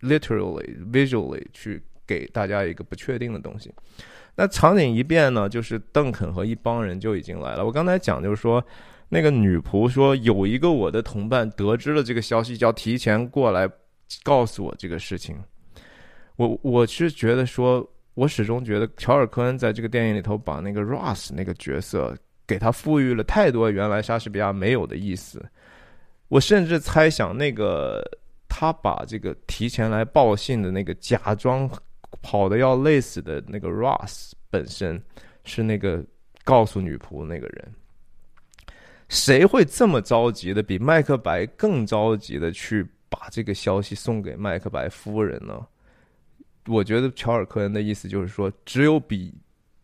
[0.00, 3.72] literally visually 去给大家一个不确定的东西。
[4.34, 7.64] 那场景一变呢，就是邓肯和一帮人就已经来了。
[7.64, 8.60] 我刚才讲就是说。
[9.08, 13.68] 那个女仆说：“有一个我的同伴得知了这个消息，就要提前过来
[14.22, 15.36] 告诉我这个事情。”
[16.36, 22.16] 我我是觉得说，我始终觉得乔尔科恩在这个电影里头把那个 Ross 那个角色
[22.46, 25.44] 给他赋予了太多原来莎士比亚没有的意思。
[26.28, 28.04] 我甚至猜想，那个
[28.48, 31.68] 他把这个提前来报信的那个假装
[32.22, 35.02] 跑的要累死的那个 Ross 本身
[35.44, 36.04] 是那个
[36.44, 37.74] 告诉女仆那个人。
[39.08, 45.66] 谁会这么着急的，比麦克白更着急的去把这个消息送给麦克白夫人呢？
[46.66, 49.34] 我觉得乔尔科恩的意思就是说，只有比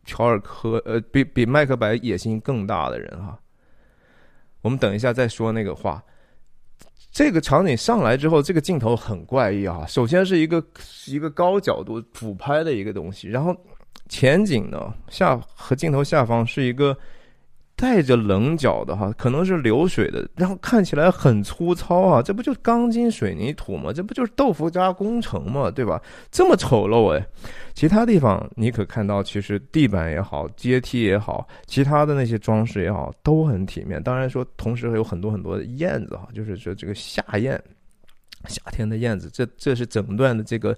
[0.05, 3.39] 乔尔科呃比比麦克白野心更大的人哈。
[4.61, 6.03] 我们等一下再说那个话。
[7.11, 9.87] 这个场景上来之后，这个镜头很怪异啊。
[9.87, 10.63] 首先是一个
[11.07, 13.55] 一个高角度俯拍的一个东西，然后
[14.07, 16.95] 前景呢下和镜头下方是一个。
[17.77, 23.91] 带着棱角的哈，可能是流水的，然后看起来很粗糙啊，这不就钢筋水泥土吗？
[23.91, 25.69] 这不就是豆腐渣工程吗？
[25.69, 26.01] 对吧？
[26.31, 27.27] 这么丑陋哎！
[27.73, 34.01] 其他地方你可看到，其实地板也好，阶梯也好，其他的那些装饰也好，都很体面。
[34.01, 37.61] 当然说，同时还有很多很多的燕子哈，就是说这个夏燕，
[38.47, 40.73] 夏天的燕子，这这是整段的这个。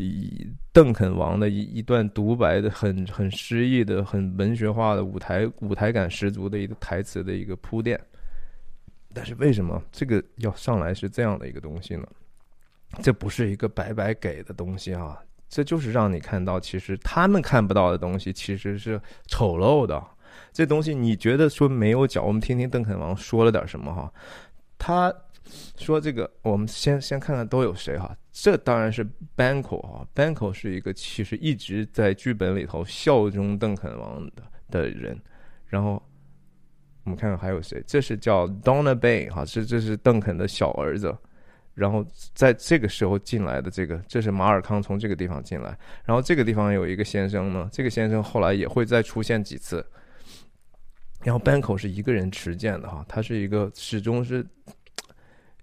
[0.00, 8.00] 以邓肯王的一一段独白的很很诗意的很文学化的舞台舞台感十足的一个台词的一个铺垫，
[9.12, 12.06] 但是为什么这个要上来是这样的一个东西呢？
[13.02, 20.00] 这不是一个白白给的东西啊，这就是让你看到其实他们看不到的东西其实是丑陋的。
[20.52, 22.22] 这东西你觉得说没有脚？
[22.22, 24.12] 我们听听邓肯王说了点什么哈，
[24.78, 25.12] 他。
[25.78, 28.14] 说这个，我们先先看看都有谁哈。
[28.40, 29.04] 这当然是
[29.36, 35.20] Banco 哈，Banco 是一个其实一直在剧本里头效忠邓肯王的的人。
[35.66, 36.00] 然后
[37.02, 41.12] 我们看看还有谁，这是叫 Donna Bay 哈，这这是邓肯的小儿子。
[41.74, 45.76] 然后在这个时候进来的这个，这是马尔康从这个地方进来。
[46.04, 49.84] 然后这个地方有一个先生呢，这个先生后来也会再出现几次。
[51.24, 54.46] 然后 Banco 是一个人持剑的哈，他是一个始终是。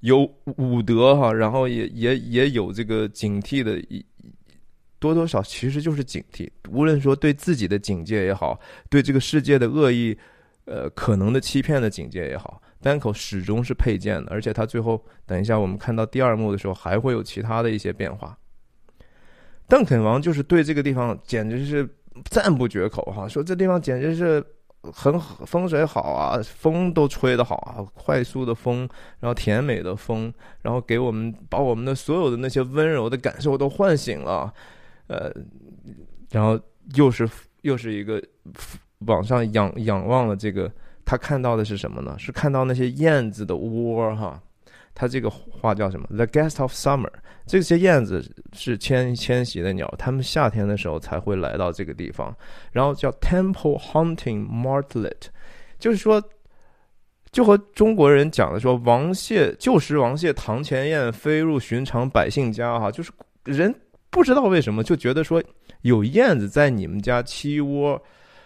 [0.05, 3.81] 有武德哈，然后也也也有这个警惕的
[4.99, 10.15] 多多少其实就是警惕，无论说对自己的警戒也好，对这个世界的恶意，
[10.65, 18.37] 呃，可能的欺骗的警戒也好，单口始终是配件的，而且他最后，等一下我们看到第二幕的时候，还会有其他的一些变化。
[19.67, 21.89] 邓肯王就是对这个地方简直是
[22.25, 24.45] 赞不绝口哈，说这地方简直是。
[24.91, 28.87] 很风水好啊，风都吹得好啊，快速的风，
[29.19, 34.53] 然后甜美的风，然后给我们把我们的所有的那些温柔的感受都唤醒了，
[35.07, 35.31] 呃，
[36.31, 36.59] 然后
[36.95, 37.29] 又是
[37.61, 38.21] 又是一个
[38.99, 40.71] 往上仰仰望了这个，
[41.03, 42.15] 他看到的是什么呢？
[42.17, 44.41] 是看到那些燕子的窝哈。
[44.95, 47.11] 它这个话叫什么？The guest of summer。
[47.45, 52.35] 这些燕子是迁迁徙的鸟，它们夏天的时候才会来到这个地方。
[52.71, 55.27] 然后叫 temple hunting martlet，
[55.77, 56.19] 就是说，
[57.31, 62.79] 就和中国人讲的说，王谢旧时王谢堂前燕，飞入寻常百姓家。
[62.79, 63.11] 哈，就是
[63.43, 63.71] 人
[64.09, 65.43] 不知道为什么就觉得说
[65.81, 68.01] 有燕子在你们家栖窝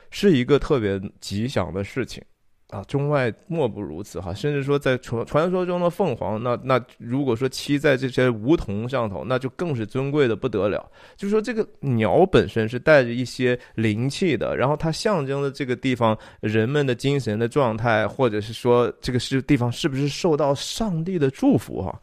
[0.09, 2.21] 是一个特别吉祥的事情。
[2.69, 10.87] 啊，中外莫不如此哈，甚至说在传传说中的凤凰，那那如果说栖在这些梧桐上头，那就更是尊贵的不得了。
[11.17, 21.99] 就说，这个鸟本身是带着一些灵气的，然后它象征的这个地方人们的精神的状态，或者是说这个是地方是不是受到上帝的祝福哈。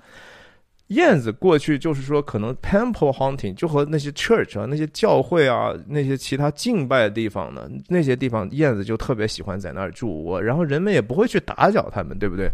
[0.89, 12.51] 燕子过去就是说，可能 temple hunting 就和那些 church 啊、那些教会啊、那些其他敬拜的地方呢，那些地方燕子就特别喜欢在那儿住窝，然后人们也不会去打搅他们，对不对？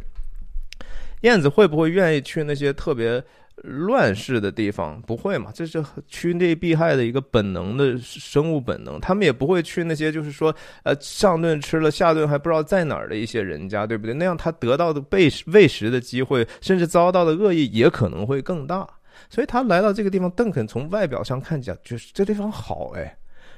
[1.20, 3.22] 燕子会不会愿意去那些特别？
[3.62, 5.50] 乱世的地方不会嘛？
[5.54, 9.00] 这是趋利避害的一个本能的生物本能。
[9.00, 14.14] 他们也不会去那些就是说，呃，上顿吃了下顿还不知道在哪儿的一些人家，对不对？
[14.14, 18.88] 那样他得到的被喂食的机会，甚至遭到的恶意也可能会更大。
[19.30, 23.16] 所以他来到这个地方，邓肯从外表上看起来就是这地方好哎。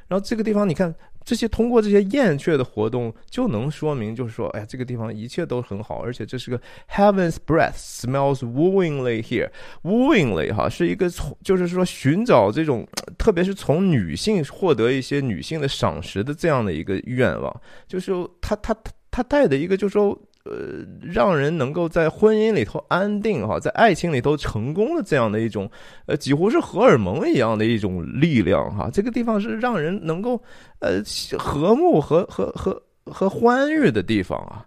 [0.09, 0.94] 然后这个地方你看。
[1.26, 9.48] 这些通过这些燕雀的活动就能说明，就是说，哎呀，这个地方一切都很好，而且这是个 Heaven's breath smells wooingly here。
[9.85, 20.14] wooingly 哈是一个从，就是说寻找这种，特别是从女性获得一些女性的赏识的这样的一个愿望，就是他他他他带的一个，就是说。
[20.44, 25.70] 呃，让人能够在婚姻里头安定哈，在爱情里头成功的这样的一种，
[26.07, 28.90] 呃，几乎是荷尔蒙一样的一种力量哈。
[28.92, 30.40] 这个地方是让人能够
[30.80, 31.02] 呃
[31.38, 34.64] 和睦和和和和欢愉的地方啊。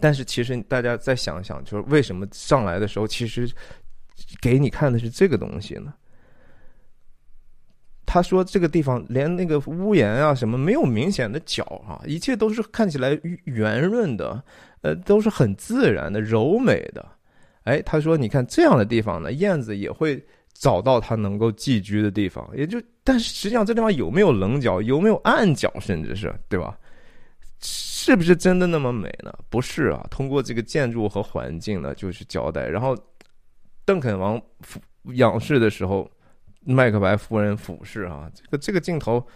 [0.00, 3.48] 但是其实大家再想想，就是为什么上来的时候，其实
[4.40, 5.94] 给你看的是这个东西呢？
[8.10, 13.10] 他说：“这个地方连那个屋檐啊什么没有明显的角啊，一切都是看起来
[13.44, 14.42] 圆润的，
[14.80, 17.06] 呃，都是很自然的、柔美的。
[17.64, 26.78] 哎，他说：‘你看这样的地方呢，燕子也会找到它能够寄居的地方。’也就，但是实际上这地方有没有棱角，有没有暗角，甚至是对吧？
[27.60, 29.30] 是不是真的那么美呢？
[29.50, 30.06] 不是啊。
[30.10, 32.66] 通过这个建筑和环境呢，就是交代。
[32.66, 32.96] 然后，
[33.84, 34.40] 邓肯王
[35.12, 36.10] 仰视的时候。”
[36.70, 39.26] 麦克白夫人俯视啊，这个这个镜头，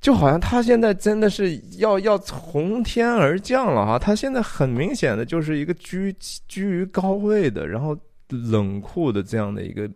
[0.00, 3.98] 就好像他现在真的是要要从天而降了哈。
[3.98, 6.14] 他现在很明显的就是一个居
[6.48, 7.94] 居于高位的，然后
[8.28, 9.86] 冷酷的这样的一个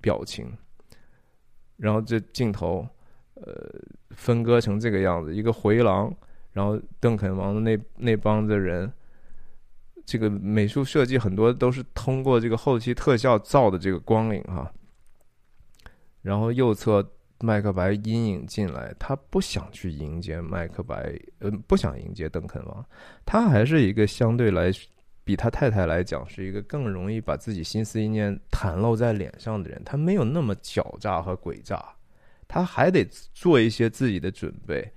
[0.00, 0.52] 表情。
[1.76, 2.84] 然后这镜头，
[3.34, 3.54] 呃，
[4.10, 6.12] 分割成这个样子，一个回廊，
[6.52, 8.92] 然后邓肯王的那那帮子人，
[10.04, 14.70] 这个美术设计很多都是通过这个后期特效造的这个光影哈。
[16.22, 17.06] 然后右侧
[17.40, 22.84] 麦克白阴影进来，他不想去迎接麦克白，呃，不想迎接邓肯王。
[23.24, 24.70] 他还是一个相对来
[25.24, 29.80] 比他太太来讲是一个更容易把自己心思意念袒露在脸上的人。
[29.84, 31.82] 他没有那么狡诈和诡诈，
[32.46, 34.92] 他还得做一些自己的准备。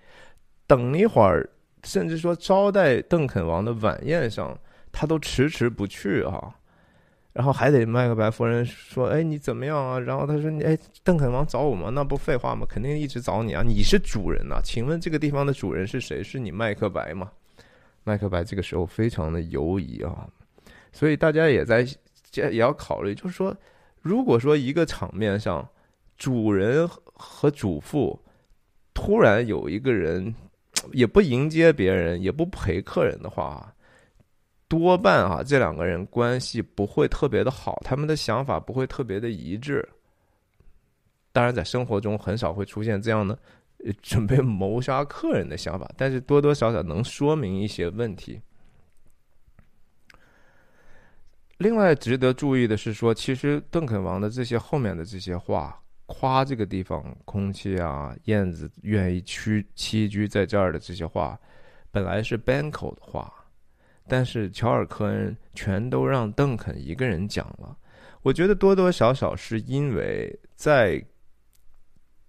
[0.68, 1.50] 等一会儿，
[1.84, 4.58] 甚至说招待邓肯王的晚宴上，
[4.92, 6.54] 他都迟迟不去啊。
[7.34, 11.90] 然后还得麦克白夫人说：“哎，你怎么样啊？”然后他说：“哎，邓肯王找我吗？
[11.90, 12.66] 那不废话吗？
[12.70, 13.64] 肯定一直找你啊！
[13.66, 16.22] 你是主人呐，请问这个地方的主人是谁？
[16.24, 17.32] 是你麦克白吗？”
[18.06, 20.28] 麦克白这个时候非常的犹疑啊，
[20.92, 21.88] 所以大家也在
[22.34, 23.56] 也要考虑，就是说，
[24.02, 25.68] 如果说一个场面上
[26.18, 28.20] 主人和主妇
[28.94, 30.36] 突然有一个人
[30.92, 33.74] 也不迎接别人，也不陪客人的话。
[34.74, 39.88] 多半啊，这两个人关系不会特别的好，他们的想法不会特别的一致。
[41.32, 43.38] 当然，在生活中很少会出现这样的
[44.02, 48.42] 准备谋杀客人的想法，但是多多少少能说明一些问题。
[51.58, 61.40] 另外，值得注意的是，说其实邓肯王的这些后面的这些话，夸这个地方空气啊，燕子愿意屈栖居在这儿的这些话，
[61.92, 63.32] 本来是 Banco 的话，
[64.08, 67.76] 但是乔尔科恩全都让邓肯一个人讲了。
[68.22, 71.04] 我觉得多多少少是因为在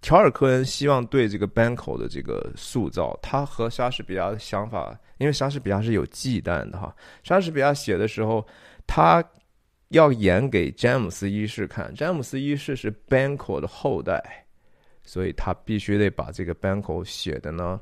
[0.01, 6.95] 乔尔科恩希望对这个 Banco 的这个塑造，他和莎士比亚的想法，因为莎士比亚是有忌惮的哈。
[7.23, 8.45] 莎士比亚写的时候，
[8.85, 9.23] 他。
[9.89, 14.19] 要演给詹姆斯一世看，詹姆斯一世是 Banco 的后代，
[15.03, 17.79] 所以他必须得把这个 Banco 写的呢，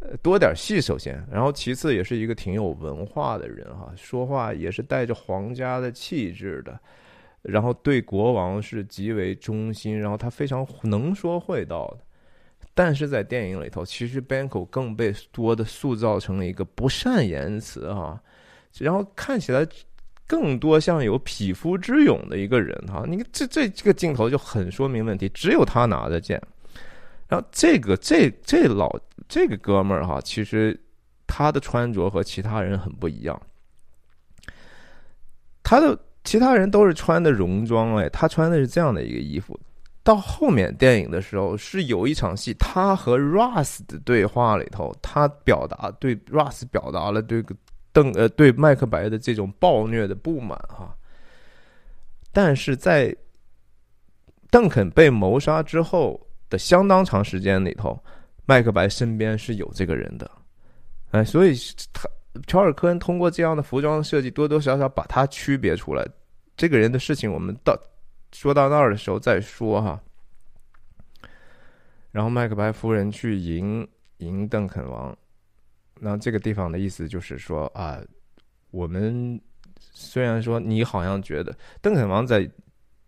[0.00, 6.78] 呃多点戏首先，然后其次也是一个挺有文化的人哈，说话也是带着皇家的气质的，
[7.42, 12.04] 然后对国王是极为忠心，然后他非常能说会道的，
[12.74, 18.22] 但是在电影里头，其实 Banco 更被多的塑造成了一个不善言辞哈，
[18.78, 19.66] 然后看起来。
[20.28, 26.42] 更多像有匹夫之勇的一个人哈，你看这这这个镜头就很说明问题，只有他拿着剑，
[27.28, 28.90] 然后这个这这老
[29.28, 30.78] 这个哥们儿哈，其实
[31.26, 33.40] 他的穿着和其他人很不一样，
[35.62, 39.58] 他的其他人都是穿的戎装哎，他穿的是这样的一个衣服，
[40.02, 47.54] 到后面电影的时候是有一场戏，他和 Russ 的对话里头，他表达对 Russ 表达了这个。
[47.92, 50.94] 邓呃对麦克白的这种暴虐的不满哈，
[52.30, 53.16] 但是在
[54.50, 57.98] 邓肯被谋杀之后的相当长时间里头，
[58.44, 60.30] 麦克白身边是有这个人的，
[61.10, 61.54] 哎，所以
[61.92, 62.08] 他
[62.46, 66.06] 乔尔科恩通过这样的服装设计，多多少少把他区别出来。
[66.56, 67.78] 这个人的事情，我们到
[68.32, 70.00] 说到那儿的时候再说哈。
[72.10, 73.86] 然后麦克白夫人去迎
[74.18, 75.16] 迎邓肯王。
[75.98, 78.00] 那这个地方的意思就是说啊，
[78.70, 79.40] 我们
[79.78, 82.48] 虽然说你好像觉得邓肯王在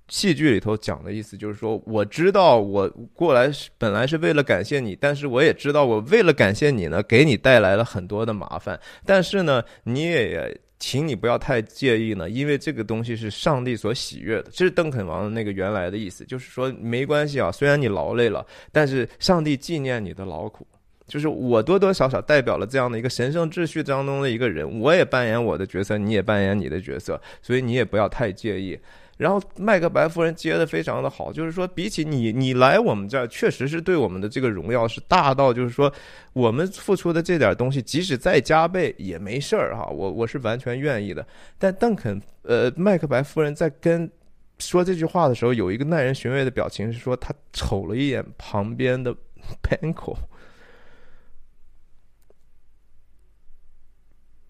[0.09, 8.78] 戏剧里头讲的意思就是说，我知道我过来是本来是为了感谢你，但是我也知道我为了感谢你呢，给你带来了很多的麻烦。
[9.04, 14.50] 但是呢，你也请你不要太介意呢，因为这个东西是上帝所喜悦的。
[14.52, 20.66] 这是邓肯王的那个原来的意思，就是说没关系啊，虽然你劳累了，但是上帝纪念你的劳苦。
[21.06, 28.78] 就是我多多少少代表了这样的一个神圣秩序当中的一个人，我也扮演我的角色，你也扮演你的角色，所以你也不要太介意。
[29.18, 35.92] 然后麦克白夫人接的非常的好，就是说比起你，你来我们这儿确实是对我们的这个荣耀是大到，就是说
[36.32, 41.26] 我们付出的这点东西，即使再加倍也没事儿哈，我我是完全愿意的。
[41.58, 44.10] 但邓肯呃麦克白夫人在跟
[44.58, 49.14] 说这句话的时候，有一个耐人寻味的表情，是说他瞅了一眼旁边的
[49.62, 50.16] Panko。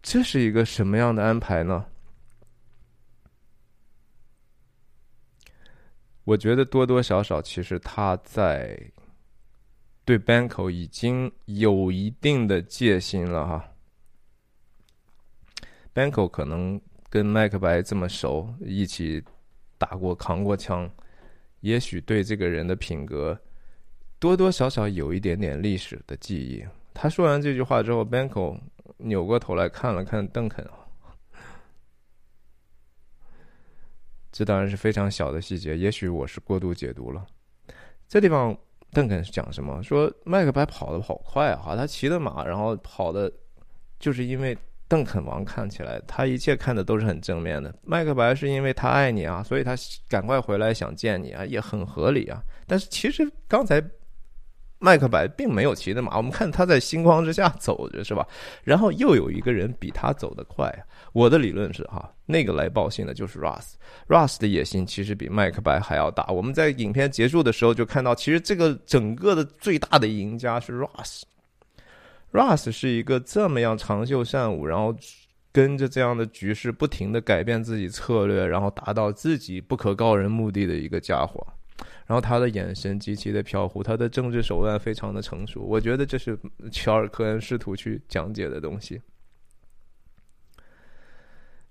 [0.03, 1.85] 这是一个什么样的安排呢？
[6.29, 8.79] 我觉得多多少少，其实他在
[10.05, 13.65] 对 Banco 已经有一定的戒心了哈。
[15.95, 19.25] Banco 可能跟麦克白这么熟，一起
[19.79, 20.91] 打过、扛过枪，
[21.61, 23.41] 也许对这个人的品格
[24.19, 26.63] 多多少少有一点点历史的记忆。
[26.93, 28.59] 他说完这句话之后，Banco。
[29.01, 30.73] 扭过头来看了看邓肯啊，
[34.31, 37.25] 这当然是非常小的细节，也许我是过度解读了。
[38.09, 38.57] 这地方
[38.93, 39.83] 邓肯是讲什么？
[39.83, 43.31] 说麦克白跑得好快啊，他骑的马，然后跑的，
[43.99, 44.57] 就是因为
[44.87, 47.75] 邓肯王看起来他一切看的都是很正面的。
[47.83, 49.75] 麦克白是因为他爱你啊，所以他
[50.09, 52.43] 赶快回来想见你啊，也很合理啊。
[52.67, 53.83] 但是其实刚才。
[54.81, 58.27] 麦克白并没有骑着马，我们看他在星光之下走着，是吧？
[58.63, 60.73] 然后又有一个人比他走得快。
[61.13, 66.25] 我的理论是哈，那个来报信的就是 Russ，Russ 的野心其实比麦克白还要大。
[66.29, 70.81] 我们在影片结束的时候就看到，其实这个整个的最大的赢家是
[72.33, 74.95] Russ，Russ 是一个这么样长袖善舞，然后
[75.51, 81.45] 跟着这样的局势不停的改变自己策略，然后达到自己不可告人目的的一个家伙。
[82.09, 86.39] 然后他的眼神极其的飘忽，他的政治手腕非常的成熟，我觉得这是
[86.73, 88.99] 乔尔科恩试图去讲解的东西。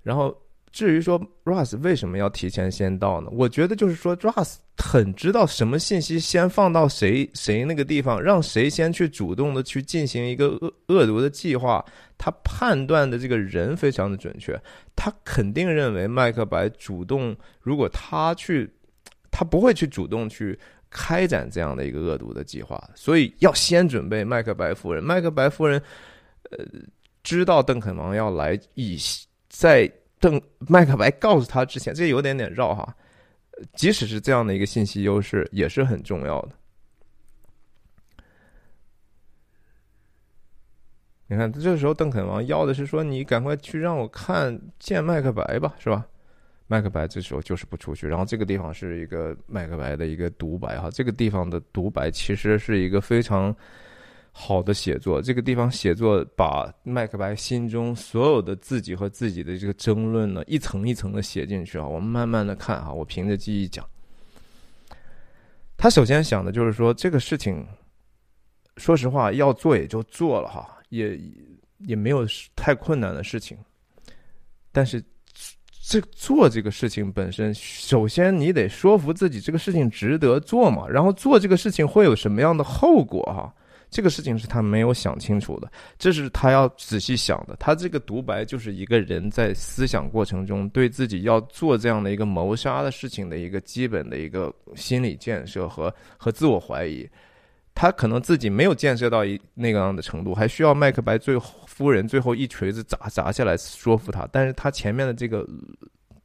[0.04, 0.40] 然后
[0.72, 3.30] 至于说 Russ 为什么要提前先到呢？
[3.32, 11.84] 我觉得就是说 Russ 很知道什么信息先放到谁谁那个地方，让谁先去主动的去进行一个恶恶毒的计划，
[12.16, 14.56] 他判断的这个人非常的准确，
[14.96, 18.72] 他肯定认为麦克白主动，如果他去。
[19.38, 20.58] 他不会去主动去
[20.90, 25.04] 开展这样的一个恶毒的计划，所以要先准备麦克白夫人。
[25.04, 25.80] 麦克白夫人，
[26.50, 26.66] 呃，
[27.22, 28.98] 知道邓肯王要来，以
[29.48, 29.88] 在
[30.20, 32.98] 邓麦克白告诉他之前，这有点点绕哈。
[33.76, 36.50] 即使是这样的一个信息优势，也是很重要的。
[41.28, 46.08] 你看，这时候邓肯王要的是说，你赶快去让我看见麦克白吧，是吧？
[46.68, 53.56] 麦克白这时候就是不出去，然后这个地方是一个麦克白的一个独白哈，这个地方的独白其实是一个非常
[54.32, 63.84] 好的写作，这个地方写作把麦克白心中所有的自己和自己的这个争论呢，一层一层的写进去啊，我们慢慢的看哈，我凭着记忆讲，
[65.78, 67.66] 他首先想的就是说这个事情，
[68.78, 70.74] 说实话要做也就做了哈。
[70.90, 71.20] 也
[71.80, 73.58] 也没有太困难的事情，
[74.72, 75.04] 但是
[75.90, 83.54] 这做这个事情本身，首先你得说服自己这个事情值得做嘛，然后做这个事情会有什么样的后果哈？
[83.90, 87.56] 这个事情是他没有想清楚的，这是他要仔细想的。
[87.58, 97.08] 他这个独白就是一个人在思想过程中对自己要做这样的一个谋杀的事情的一个基本的一个心理建设和和自我怀疑。
[97.80, 104.28] 他可能自己没有建设到一那个样的程度，还需要麦克白最后夫人最后一锤子砸砸下来说服他。
[104.32, 105.48] 但是他前面的这个，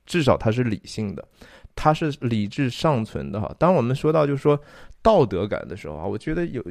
[0.06, 1.22] 至少他是理性的，
[1.76, 3.54] 他是理智尚存的哈。
[3.58, 4.58] 当我们说到就是说
[5.02, 6.64] 道德感的时候啊，我觉得有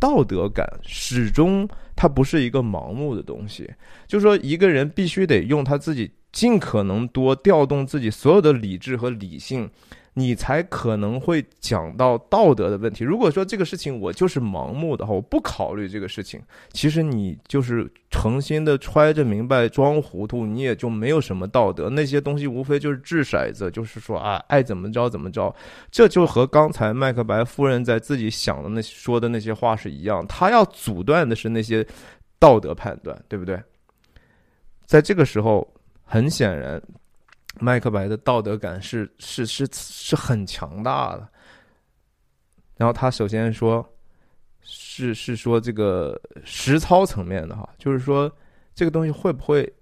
[0.00, 3.70] 道德感始终它不是一个盲目的东西，
[4.06, 9.68] 就是说一个人必须得用他自己尽可能多调动自己所有的理智和理性。
[10.18, 13.04] 你才可能会讲到道德的问题。
[13.04, 16.42] 如果说这个事情我就是盲目的话，我不考虑这个事情，
[16.72, 21.88] 其实你就是诚心的揣着明白装糊涂，你也就没有什么道德。
[21.88, 25.54] 那些东西无非就是掷骰子，就是说啊，爱怎么着怎么着。
[25.90, 31.86] 这就和刚才麦克白夫人在自己想的那说的那些话是一样，他要阻断的是那些
[32.40, 33.62] 道德判断，对不对？
[34.84, 35.66] 在这个时候，
[36.02, 36.82] 很显然。
[37.60, 41.28] 麦克白的道德感是是是是很强大的，
[42.76, 43.86] 然后他首先说，
[44.60, 48.30] 是是说这个实操层面的哈，就是说
[48.74, 49.72] 这个东西会不会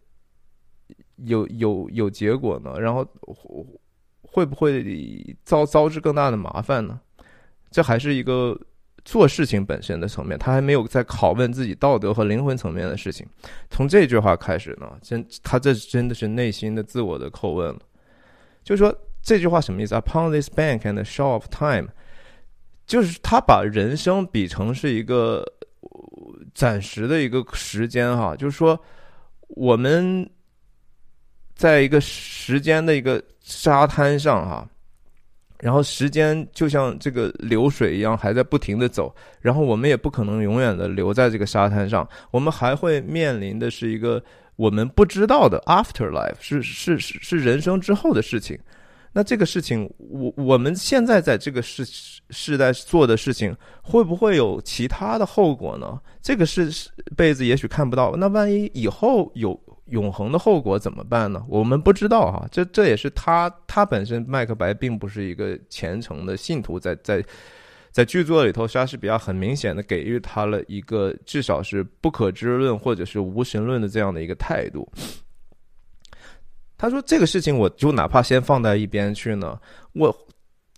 [1.17, 2.79] 有有有结果呢？
[2.79, 3.07] 然后
[4.23, 7.01] 会不会遭遭致更大的麻烦呢？
[7.71, 8.59] 这还是一个。
[9.07, 13.25] 做事情本身的层面，他还没有在拷问自己道德和灵魂层面的事情。
[13.71, 17.79] 从这句话开始呢，真他这真的是内心的自我的叩问了。
[18.65, 18.93] 就是说
[19.23, 21.87] 这句话什么意思？Upon this bank and shore of time，
[22.85, 25.47] 就是他把人生比成是一个
[26.53, 28.77] 暂时的一个时间哈，就是说
[29.47, 30.29] 我们
[31.55, 34.69] 在一个时间的一个沙滩上哈。
[35.61, 39.15] 然后时间就像这个流水一样，还在不停的走。
[39.41, 44.23] 然后我们也不可能永远的留在这个沙滩上，我们还会面临的是一个
[44.57, 48.59] 我们不知道的 afterlife，是是是是人生之后的事情。
[49.13, 51.85] 那这个事情，我我们现在在这个世
[52.31, 55.99] 世代做的事情，会不会有其他的后果呢？
[56.21, 56.71] 这个是
[57.17, 58.15] 辈子也许看不到。
[58.17, 59.59] 那万一以后有？
[59.87, 61.45] 永恒的后果怎么办呢？
[61.49, 67.25] 我们不知道哈，这这也是他他本身麦克白并不是一个虔诚的信徒，在在
[67.91, 74.91] 在剧作里头，莎士比亚很明显的给予他了一个至少是不可知论或者是无神论的这样的一个态度。
[76.77, 79.59] 他说这个事情，我就哪怕先放在一边去呢，
[79.93, 80.26] 我。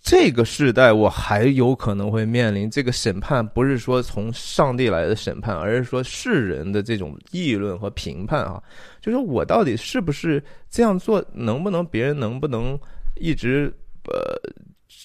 [0.03, 8.62] 这个时代，我还有可能会面临这个审判，不是说从上帝来的审判，而是说世人的这种议论和评判啊。
[9.01, 12.78] 就是我到底是不是这样做，能不能别人能不能
[13.16, 13.72] 一直
[14.05, 14.34] 呃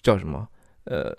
[0.02, 0.48] 叫什么
[0.86, 1.14] 呃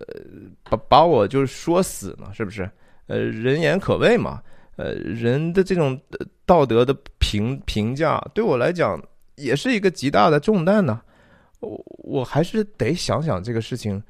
[0.62, 2.30] 把把我就是说死呢？
[2.32, 2.70] 是不是？
[3.06, 4.40] 呃，人言可畏嘛。
[4.76, 6.00] 呃，人的这种
[6.44, 9.00] 道德的评评价，对我来讲
[9.36, 11.00] 也是一个极大的重担呢。
[11.64, 14.02] 我我还是得想想这个事情，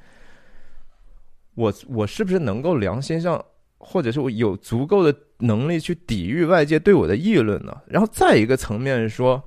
[1.55, 3.43] 我我是不是能够良心上，
[3.79, 7.77] 或者是我有足够的能力去抵御外界对我的议论呢？
[7.87, 9.43] 然后再一个层面是说，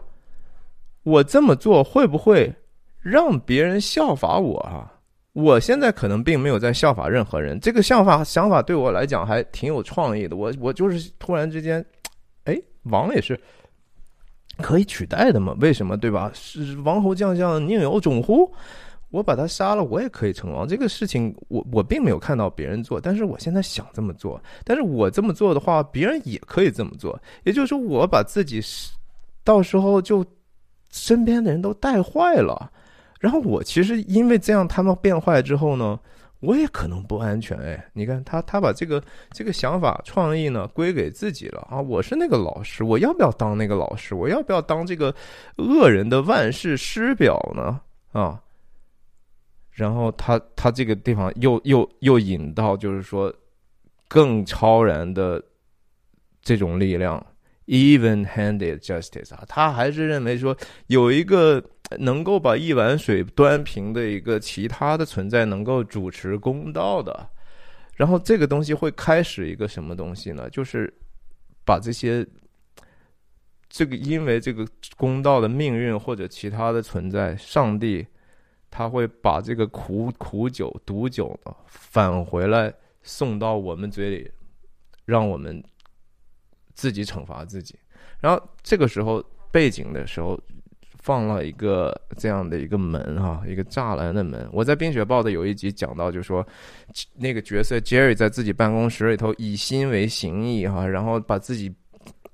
[1.04, 2.54] 我这么做会不会
[3.00, 4.94] 让别人效法我啊？
[5.34, 10.36] 我现在可能并没有在效法任何人，这个想法想法对我来讲还挺有创意的。
[10.36, 11.86] 我我就是突然之间，
[12.46, 13.40] 哎，王也是。
[14.58, 15.56] 可以取代的嘛？
[15.60, 16.32] 为什么对吧？
[16.34, 18.52] 是王侯将相宁有种乎？
[19.10, 20.68] 我把他杀了，我也可以称王。
[20.68, 24.42] 这个事情，我我并没有看到别人做，但是我现在想这么做。
[24.66, 27.18] 但是我这么做的话，别人也可以这么做。
[27.44, 28.62] 也就是说，我把自己
[29.44, 30.26] 到时候就
[30.92, 32.70] 身边的人都带坏了。
[33.20, 35.98] 然后我其实因为这样，他们变坏之后呢？
[36.40, 41.82] 我也可能不安全哎，你看他他把这个这个想法创意呢归给自己了啊！
[41.82, 44.14] 我是那个老师，我要不要当那个老师？
[44.14, 45.14] 我要不要当这个
[45.58, 47.82] 恶人的万世师表呢？
[48.12, 48.42] 啊！
[49.72, 53.34] 然后他他这个地方又又又引到就是说
[54.08, 55.44] 更超然的
[56.42, 57.24] 这种力量
[57.68, 60.56] ，even-handed justice 啊，他还是认为说
[60.88, 61.64] 有一个
[62.00, 67.30] 能够把一碗水端平的一个其他的存在能够主持公道的，
[67.96, 70.50] 然后这个东西会开始一个什么东西呢？
[70.50, 70.94] 就是
[71.66, 72.26] 把这些
[73.70, 74.68] 这个因为这个
[74.98, 78.06] 公道的命运或者其他的存在，上帝。
[78.70, 82.72] 他会把这个苦苦酒、毒酒呢返回来
[83.02, 84.30] 送到我们嘴里，
[85.06, 85.64] 让我们
[86.74, 87.80] 自己惩罚自己。
[88.20, 90.38] 然后这个时候背景的时候
[91.08, 94.46] 放了一个这样的一个门哈，一个栅栏的门。
[94.52, 96.46] 我在《冰雪暴》的有一集讲到，就说
[97.16, 101.74] 那个角色 Jerry 在自己办公室里头以心为形役哈，然后把自己。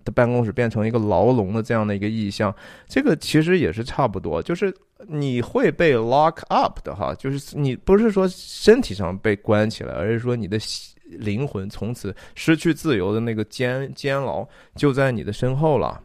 [0.06, 2.54] 的办公室变成一个牢笼的这样的一个意象，
[2.90, 4.76] 这个其实也是差不多，就是
[5.08, 10.60] 你会被 lock up 的哈，就是你不是说身体上被关起来，而是说你的
[11.06, 14.46] 灵魂从此失去自由的那个监监牢
[14.76, 16.04] 就在你的身后了。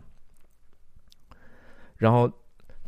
[1.96, 2.30] 然后，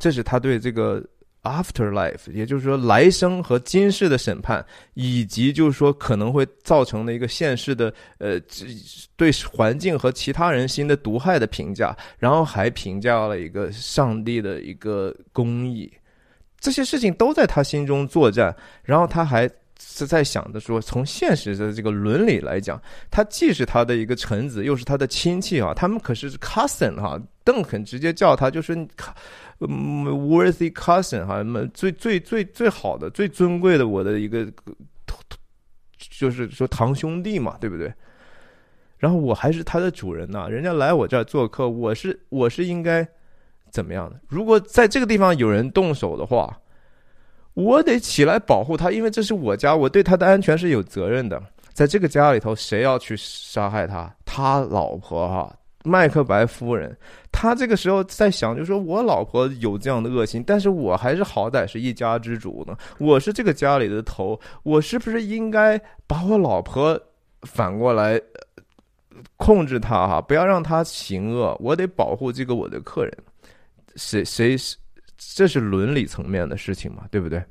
[0.01, 1.01] 这是他对这个。
[1.43, 8.39] Afterlife，也就是说来生和今世的审判，以及就是说可能会造成的一个现世的呃
[9.17, 15.91] 对环境和其他人心的毒害的评价，然后还评价了一个上帝的一个公义，
[16.59, 19.51] 这些事情都在他心中作战，然后他还。
[19.83, 22.79] 是在想着说，从现实的这个伦理来讲，
[23.11, 25.73] 他既是他的一个臣子，又是他的亲戚啊。
[25.73, 28.77] 他们可是 cousin 哈，邓肯直接叫他就是
[29.61, 31.43] 嗯，worthy cousin 哈，
[31.73, 34.47] 最最最最好的、最尊贵的我的一个，
[35.99, 37.93] 就是说堂兄弟嘛，对不对？
[38.99, 43.07] 然后我还是他的主人呢，人家来我这儿做客，我是我是应该
[43.71, 44.21] 怎么样的？
[44.29, 46.59] 如果在这个地方有人动手的话。
[47.55, 51.43] 我得起来保护他，因为这是我家，我对他的安全是有责任的。
[51.73, 54.15] 在这个家里头，谁要去杀害他？
[54.25, 55.55] 他老婆哈，
[55.85, 56.97] 麦克白夫人。
[57.33, 67.01] 他这个时候在想，就说我老婆有这样的恶行，但是我还是好歹是一家之主呢，我是这个家里的头，我是不是应该把我老婆
[67.43, 68.21] 反过来
[69.37, 71.57] 控制他哈，不要让他行恶？
[71.61, 73.17] 我得保护这个我的客人。
[73.97, 74.77] 谁谁是？
[75.37, 77.45] 这是伦理层面的事情嘛，对不对？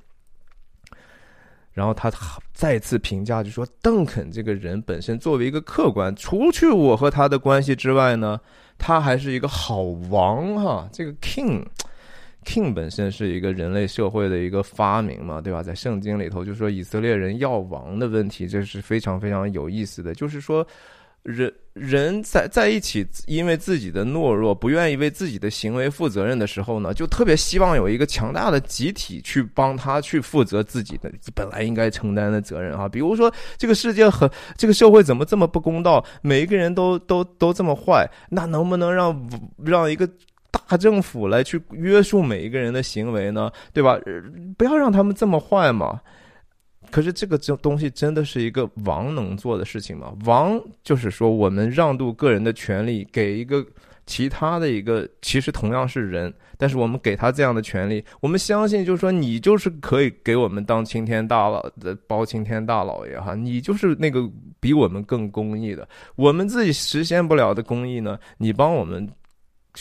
[1.80, 2.12] 然后他
[2.52, 8.38] 再次评价，就说邓肯这个人本身作为一个客观，除去我和他的关系之外呢，
[8.78, 10.90] 他还是一个好王哈。
[10.92, 15.64] 这个 king，king 本身是一个人类社会的一个发明嘛，对吧？
[15.64, 20.68] 在圣经里头就说以色列人要王的问题，这是非常非常有意思的，就是说。
[21.24, 32.88] 人人在在一起，因为自己的懦弱，不愿意为自己的行为负责任的时候呢，就特别希望有一个强大的集体去帮他去负责自己的本来应该承担的责任啊。
[32.88, 36.04] 比如说，这个世界和这个社会怎么这么不公道？
[36.22, 39.30] 每一个人都都都这么坏，那能不能让
[39.66, 40.10] 让一个
[40.50, 43.52] 大政府来去约束每一个人的行为呢？
[43.74, 44.00] 对吧？
[44.58, 46.02] 不要让他们这么坏嘛。
[46.92, 50.14] 可是这个这东西真的是一个王能做的事情吗？
[50.26, 53.66] 王就是说，我们让渡个人的权利给一个
[54.06, 64.28] 其他的一个，其实同样是人，但是我们给他这样的权利，我们相信就是说，你就是可以给我们当青天大老的包青天大老爷哈，你就是那个
[64.60, 69.08] 比我们更公义的，我们自己实现不了的公义呢，你帮我们。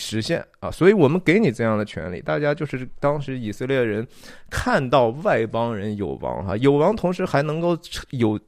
[0.01, 2.21] 实现啊，所以我们给你这样的权利。
[2.21, 4.07] 大家就是当时以色列人
[4.49, 7.77] 看到外邦人有王哈，有王，同时还能够
[8.11, 8.39] 有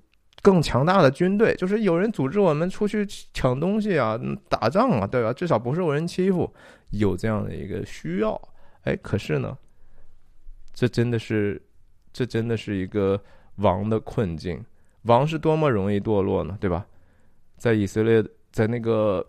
[0.42, 4.16] 更强大的军队，就是有人组织我们出去抢东西啊、
[4.48, 5.32] 打仗啊，对吧？
[5.32, 6.48] 至少不受人欺负，
[6.90, 8.40] 有这样的一个需要。
[8.82, 9.58] 哎，可是呢，
[10.72, 11.60] 这真的是，
[12.12, 13.20] 这真的是一个
[13.56, 14.64] 王的困境。
[15.02, 16.86] 王是多么容易堕落呢，对吧？
[17.56, 19.26] 在以色列，在那个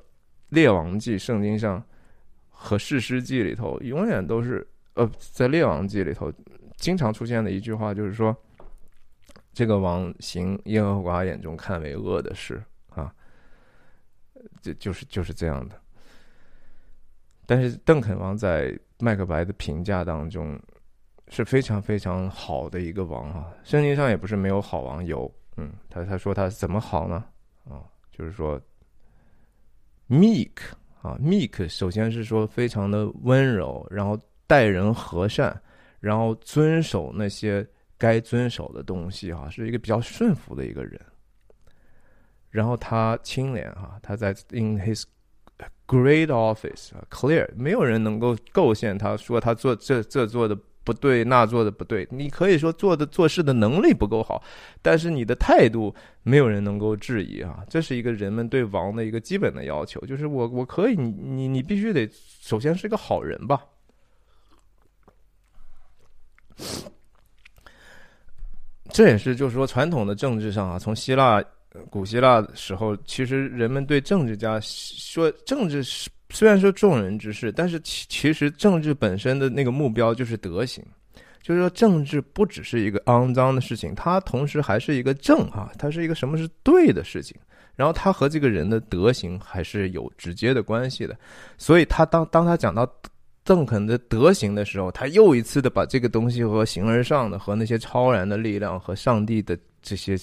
[0.50, 1.84] 列王记圣经上。
[2.64, 6.32] 和士师记里头永远都是，呃，在列王记里头
[6.78, 8.38] 经常出现的一句话就是说，
[9.52, 13.12] 这个王行耶和华眼中看为恶的事啊，
[14.62, 15.76] 这就是就是这样的。
[17.48, 20.58] 但是邓肯王在麦克白的评价当中
[21.30, 27.26] 是非常非常好的一个王啊，圣经上也不是没有好王，有，嗯，他他说他怎么好呢？
[27.68, 27.82] 啊，
[28.12, 28.62] 就是说
[30.08, 30.52] ，meek。
[31.02, 35.60] 啊，meek 首先是说非常的温柔，然后待人和善，
[36.00, 41.00] 然后遵守那些该遵守的东西，哈，是一个比较顺服的一个人。
[42.50, 45.04] 然后他清廉，哈，他在 in his
[45.88, 52.08] great office，clear，没有人能够构陷他说他做这这做的不对，那做的不对。
[52.10, 54.44] 你可以说做的做事的能力不够好，
[54.82, 57.64] 但是你的态度没有人能够质疑啊。
[57.70, 63.62] 这是一个人们对王的一个基本的要求，就是我我可以，你你你必须得首先是一个好人吧。
[68.90, 71.44] 这也是就是说传统的政治上啊，从希腊
[71.90, 76.10] 古希腊时候，其实人们对政治家说政治是。
[76.34, 80.84] 虽然说众人之事，但是其其实政治本身的那个目标就是德行，
[81.42, 87.36] 就是说政治不只是一个肮脏的事情，它同时还是一个正啊，它是一个什么是对的事情，
[87.76, 91.16] 然后它和这个人的德行还是有直接的关系的，
[91.58, 92.90] 所以他当当他讲到
[93.44, 100.18] 邓肯的德行的时候，他又一次的把这个东西和形而上的和那些超然的力量和上帝的这些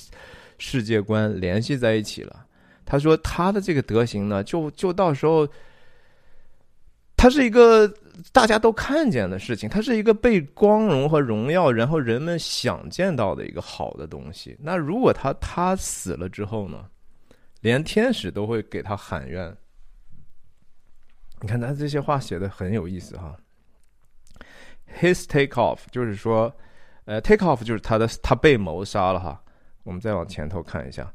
[0.57, 2.47] 世界观联系在一起了。
[2.87, 5.47] 他说他的这个德行呢，就就到时候。
[7.19, 7.93] 它是一个
[8.33, 14.57] 大家都看见的事情，它是一个被光荣和荣耀，然后人们想见到的一个好的东西。
[14.61, 16.89] 那如果他他死了之后呢？
[17.61, 19.53] 连天使都会给他喊冤。
[21.41, 23.37] 你看他这些话写的很有意思哈。
[25.01, 26.55] His take off 就是说，
[27.05, 29.43] 呃，take off 就是他的他被谋杀了哈。
[29.83, 31.13] 我们再往前头看一下，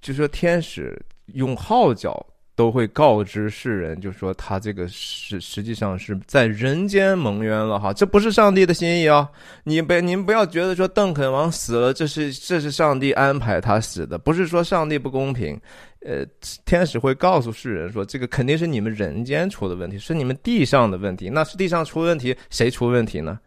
[0.00, 2.26] 就说天使用号角。
[2.58, 9.28] 都会告知世人，就说他这个是实际上是在人间蒙冤了哈，这不是上帝的心意啊！
[9.62, 15.56] 你别您不要觉得说邓肯王死了，这是这是上帝安排他死的，不是说上帝不公平。
[16.04, 16.26] 呃，
[16.64, 21.30] 天使会告诉世人说，这个肯定是你们人间出的问题，是你们地上的问题。
[21.30, 23.38] 那是地上出问题，谁出问题呢？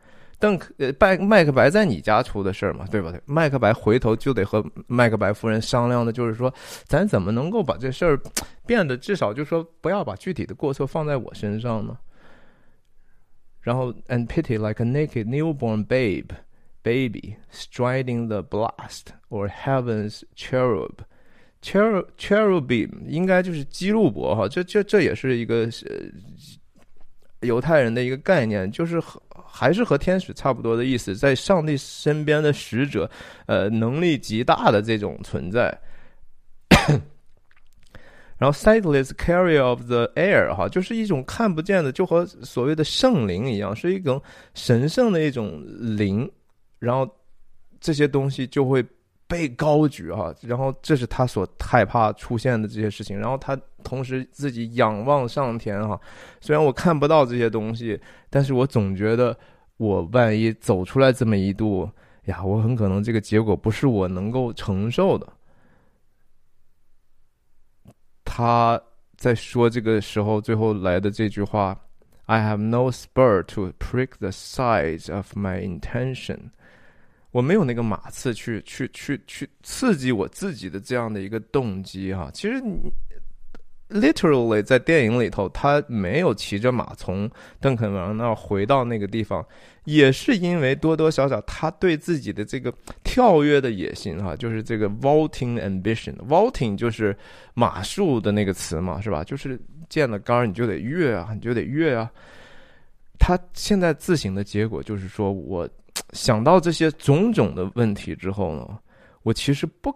[0.41, 3.13] 邓克呃，麦麦克白在你家出的事儿嘛，对吧？
[3.25, 6.51] 麦克白回头就得和麦克白夫人商量的，就是说，
[6.85, 8.19] 咱怎么能够把这事儿
[8.65, 11.95] 变得至少就说不要把具体的过错放在我身上呢？
[13.61, 16.29] 然后，and pity like a naked newborn babe,
[16.81, 20.95] baby striding the blast or heaven's cherub,
[21.61, 29.21] cher cherubim 应该就是基路伯哈，这这这也是一个呃犹太人的一个概念，就是和。
[29.51, 33.09] 还是和天使差不多的意思，在上帝身边的使者，
[33.45, 35.77] 呃，能力极大的这种存在。
[38.37, 44.19] 然后，sightless carrier of the air，哈，就是一种看不见的，就和所谓的圣灵一样，是一种
[44.55, 45.63] 神圣的一种
[45.95, 46.27] 灵。
[46.79, 47.07] 然后
[47.79, 48.83] 这些东西就会
[49.31, 50.35] 被高举，哈。
[50.41, 53.17] 然后这是他所害怕出现的这些事情。
[53.17, 55.97] 然后他同时自己仰望上天，哈。
[56.41, 57.97] 虽然我看不到这些东西。
[58.33, 59.37] 但是我总觉得，
[59.75, 61.89] 我万一走出来这么一度
[62.25, 65.27] 呀，我很可能这个结果不是我能够承受的。
[68.23, 68.81] 他
[69.17, 71.77] 在说这个时候最后来的这句话
[72.27, 76.51] ：“I have no spur to prick the sides of my intention。”
[77.31, 82.29] 我没有那个马刺去去去去刺激我自己的这样的一个动机哈。
[82.33, 82.91] 其实你。
[83.93, 87.29] Literally，在电影里头，他没有骑着马从
[87.59, 89.45] 邓肯王那儿回到那个地方，
[89.83, 92.73] 也是因为多多少少他对自己的这个
[93.03, 96.15] 跳跃的野心哈，就是这个 vaulting ambition。
[96.25, 97.13] vaulting 就是
[97.53, 99.25] 马术的那个词嘛，是吧？
[99.25, 99.59] 就是
[99.89, 102.09] 见了杆儿你就得跃啊，你就得跃啊。
[103.19, 105.69] 他现在自省的结果就是说，我
[106.13, 108.79] 想到这些种种的问题之后呢，
[109.23, 109.95] 我其实不。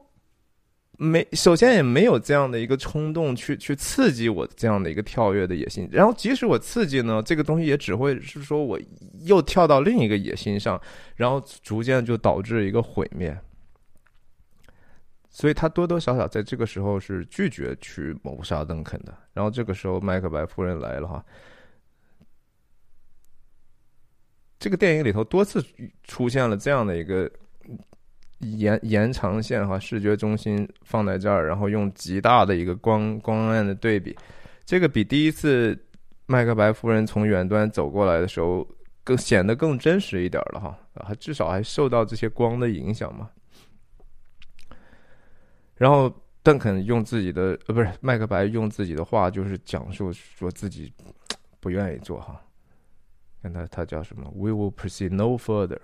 [0.97, 5.85] 没，首先也没有这样的一个冲动去去刺激我这样的一个跳跃的野心。
[5.91, 8.79] 然后，即使我刺激呢，这个东西也只会是说我
[9.25, 10.81] 又跳到另一个野心上，
[11.17, 13.37] 然后逐渐就导致一个毁灭。
[15.29, 19.13] 所以他多多少少在这个时候是拒绝去谋杀邓肯的。
[19.33, 21.21] 然后这个时候，麦克白夫人来了哈。
[24.65, 25.63] 这个电影里头多次
[26.05, 27.29] 出现了这样的一个。
[28.39, 34.15] 延延长线哈，视觉中心放在这儿，然后用极大的一个光光暗的对比，
[34.65, 35.75] 这个比第一次
[36.25, 38.67] 麦克白夫人从远端走过来的时候
[39.05, 43.29] 更显得更真实一点了哈，还至少还受到这些光的影响嘛。
[45.75, 46.13] 然后
[46.43, 50.91] 邓肯用自己的呃不是麦克白用自己的话就是讲述说自己
[51.61, 52.39] 不愿意做哈，
[53.45, 55.77] 看他他叫什么？We will proceed no further，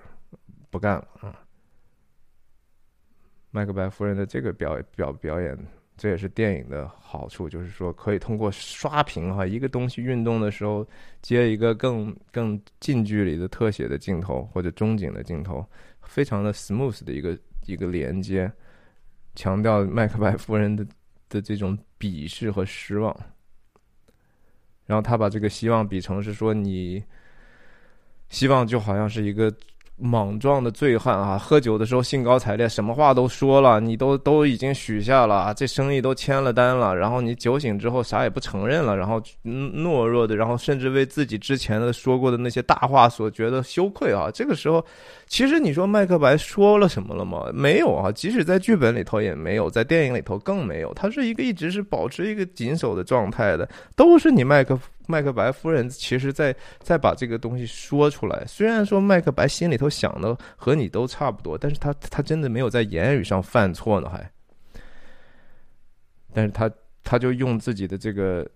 [0.72, 1.46] 不干了啊。
[3.52, 5.56] 麦克白夫人的这个表表表演，
[5.96, 10.88] 这也是电影的好处，就是说可以通过刷屏哈，一个东西运动的时候
[11.22, 15.64] 接一个更更近距离的特写的镜头或者中景的镜头，
[16.02, 17.38] 非常的 smooth 的一个
[17.68, 18.52] 一个连接，
[19.36, 20.84] 强调麦克白夫人的
[21.30, 23.16] 的这种鄙视和失望。
[24.88, 27.04] 然后他把这个希望比成是说你
[28.32, 29.54] 希望就好像是一个。
[30.04, 44.32] 莽撞的醉汉啊，喝酒的时候兴高采烈，什么话都说了，你都都已经许下了，这生意都签了单了，然后你酒醒之后啥也不承认了，然后懦弱的，然后甚至为自己之前的说过的那些大话所觉得羞愧啊。
[44.34, 44.84] 这个时候，
[45.28, 47.52] 其实你说麦克白说了什么了吗？
[47.54, 54.76] 没有啊，即使在剧本里头也没有，在电影里头更没有，他是一个一直是保持一个谨守的状态的，都是你麦克。
[55.12, 58.46] 麦克白夫人其实，在在把这个东西说出来。
[58.46, 64.32] 虽然说麦克白心里头想的和你都差不多，但是他他真的没有在言语上犯错呢，还。
[66.34, 66.72] 但是他
[67.04, 68.50] 他就用自己的这个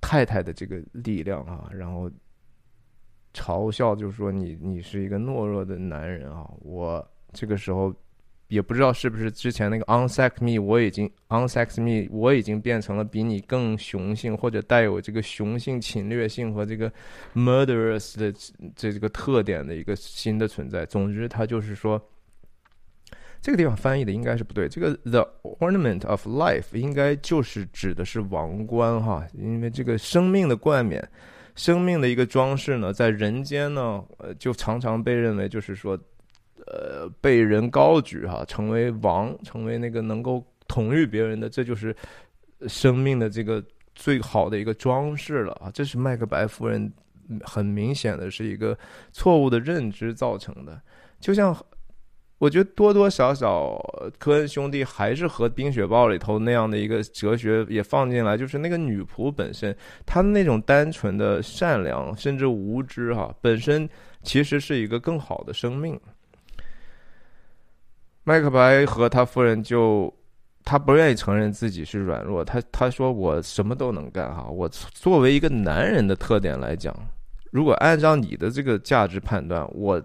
[0.00, 2.10] 太太的这个力量啊，然后
[3.32, 7.94] 嘲笑，就是说你你是一个懦弱的男人啊，我这个时候。
[8.48, 16.92] 也不知道是不是之前那个 unsex me，我已经 unsex me，我已经变成了比你更雄性或者带有这个雄性侵略性和这个
[17.34, 18.32] murderous 的
[18.76, 20.86] 这这个特点的一个新的存在。
[20.86, 22.00] 总之，他就是说，
[23.42, 24.68] 这个地方翻译的应该是不对。
[24.68, 25.28] 这个 the
[25.58, 31.04] ornament of life 应该就是指的是王冠哈，因为这个生命的冠冕，
[31.56, 35.98] 生命的一个装饰呢，在人间呢，呃，就常常被认为就是说。
[36.66, 41.94] 呃，被人高举哈，成为王，成为那个能够统御别人的，这就是
[42.66, 43.62] 生命的这个
[43.94, 45.70] 最好的一个装饰了啊！
[45.72, 46.92] 这是麦克白夫人
[47.44, 48.76] 很明显的是一个
[49.12, 50.80] 错误的认知造成的。
[51.20, 51.56] 就像
[52.38, 53.78] 我觉得多多少少
[54.18, 63.88] 科恩兄弟还是和《冰雪暴》里头那样的一个哲学也放进来，就是那个女仆本身她的那种单纯的善良甚至无知哈，本身
[64.22, 65.98] 其实是一个更好的生命。
[68.28, 70.12] 麦克白和他夫人就，
[70.64, 76.92] 他不愿意承认自己是软弱，他他说我什么都能干哈，我作为一个男人的特点来讲，
[77.52, 80.02] 如果按照你的这个价值判断，我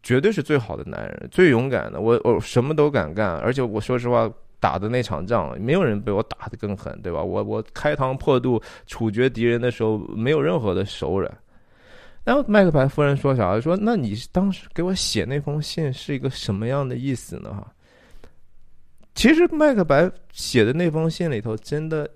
[0.00, 7.20] 绝对是最好的男人，最勇敢的，我我什么都敢干，而且我说实话，打的那场仗，没有人比我打的更狠，对吧？
[7.20, 11.28] 我我开膛破肚处决敌人的时候，没有任何的手软。
[12.26, 17.50] 然后麦克白夫人说：“啥说，那你当时给我写那封信是一个什么样的意思呢？
[17.54, 17.72] 哈，
[19.14, 22.10] 其实麦克白写的那封信里头，真的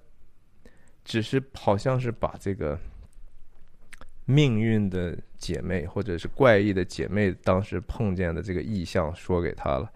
[1.05, 2.77] 只是好像是把这个
[4.25, 9.89] 命运的姐妹或者是怪异的姐妹当时碰见的这个意象说给他了。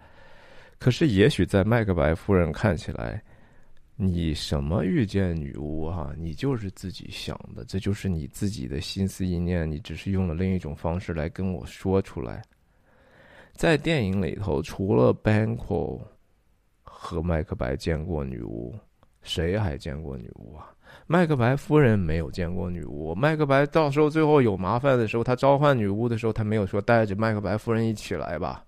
[0.79, 3.21] 可是，也许在麦克白夫人看起来。”
[3.97, 6.13] 你什么遇见女巫哈？
[6.17, 9.69] 你就是自己想的，这就是你自己的心思意念。
[9.69, 12.41] 你只是用了另一种方式来跟我说出来。
[13.53, 16.01] 在电影里头，除了 Banquo
[16.83, 18.75] 和麦克白见过女巫，
[19.21, 20.73] 谁还见过女巫啊？
[21.07, 23.15] 麦克白夫人没有见过女巫。
[23.15, 28.64] 麦克白到时候最后有麻烦的时候，他召唤女巫的时候，他没有说带着麦克白夫人一起来吧？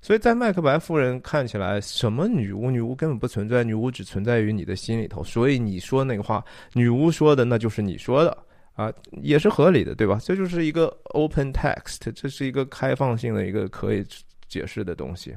[0.00, 2.70] 所以在麦克白夫人看起来，什么女巫？
[2.70, 5.24] 女巫根本不存在，女巫只存在于你的心里头。
[5.24, 8.44] 所以你说那个话，女巫说的那就是你说的
[8.74, 8.92] 啊，
[9.22, 10.18] 也是合理的，对吧？
[10.22, 14.06] 这就是一个 open text，这是一个开放性的一个可以
[14.46, 15.36] 解释的东西。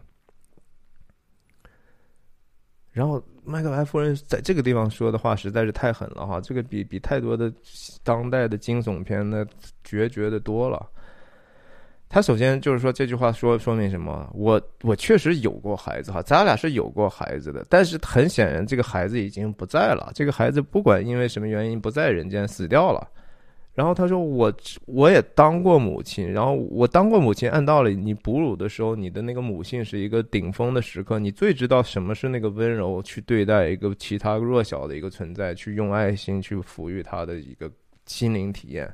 [2.92, 7.52] 然后麦克白夫人在这个地方说的话实在是太狠了哈，这个比比太多的
[8.04, 9.44] 当代的惊悚片那
[9.84, 10.88] 决绝的多了。
[12.12, 14.30] 他首先就是说这句话说说明什么？
[14.34, 20.12] 我我确实有过孩子哈，咱俩是有过孩子的，但是很显然这个孩子已经不在了。
[20.14, 23.08] 这个孩子不管因为什么原因不在人间死掉了。
[23.74, 24.54] 然后他说我
[24.86, 37.72] 我也当过母亲，然后我当过母亲，按道理你哺乳的时候，你的那个母性是一个顶峰的时刻，你最知道什么是那个温柔去对待一个其他弱小的一个存在，去用爱心去抚育他的一个
[38.06, 38.94] 心灵体验。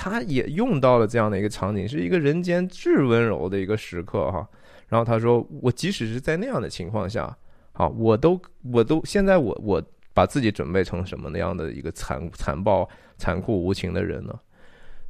[0.00, 4.48] 他也用到了这样的一个场景，是一个人间至温柔的一个时刻哈。
[4.86, 7.36] 然后他说：“我即使是在那样的情况下，
[7.72, 8.40] 啊，我都
[8.72, 9.82] 我都现在我我
[10.14, 14.38] 把自己准备成什么那样的一个残残暴、残酷无情的人呢？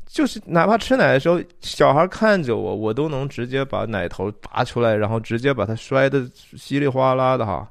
[0.06, 6.26] 就是哪怕吃奶的时候，小孩看着我，我都能直接把奶头拔出来，然后直接把它摔的
[6.56, 7.70] 稀里哗啦的哈。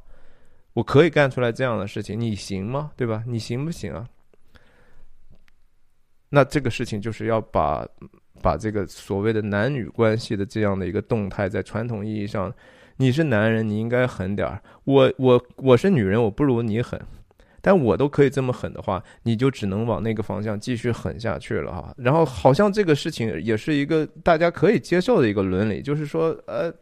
[0.74, 2.92] 我可以干出来这样的事情，你行吗？
[2.96, 3.24] 对吧？
[3.26, 4.08] 你行不行啊？”
[6.30, 7.88] 那这个事情就是要把
[8.42, 12.54] 把这个所谓的男女关系的这样的一个动态，在传统意义上，
[12.98, 14.62] 你是男人，你应该狠点儿。
[14.84, 17.00] 我我我是女人，我不如你狠，
[17.62, 21.94] 但我都可以这么狠的话，你就只能往那个方向继续狠下去了哈。
[21.98, 26.74] 然后好像这个事情也是一个大家可以接受的一个伦理，就是说呃。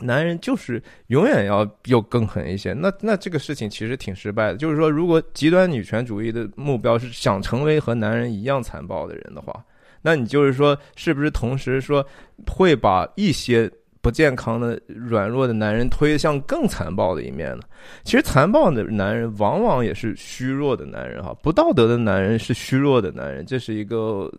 [0.00, 4.56] 男人就是永远要又更狠一些，那那这个事情其实挺失败的。
[4.56, 9.64] 就是说，如果极端女权主义的目标是想成为和男人一样残暴的人的话，
[10.02, 12.06] 那你就是说，是不是同时说
[12.46, 13.70] 会把一些？
[14.00, 17.62] 不健康的、软弱的男人推向更残暴的一面呢？
[18.04, 21.34] 其实，残暴的男人往往也是虚弱的男人哈。
[21.42, 24.32] 不道德的男人是虚弱的男人，这是一个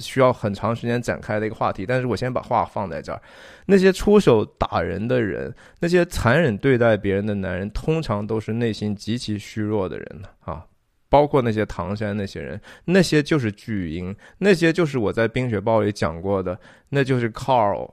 [0.00, 1.84] 需要很长时间展开的一个话题。
[1.84, 3.20] 但是我先把话放在这儿：
[3.66, 10.64] 那些出手打人的人，那些残忍对待别人的男人，通常都是内心极其虚弱的人呢啊！
[11.10, 17.88] 包括那些唐山那些人，那些就是巨婴，那些就是我在《冰雪暴》里讲过的，那就是 Carl。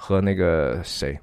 [0.00, 1.18] 和那个谁，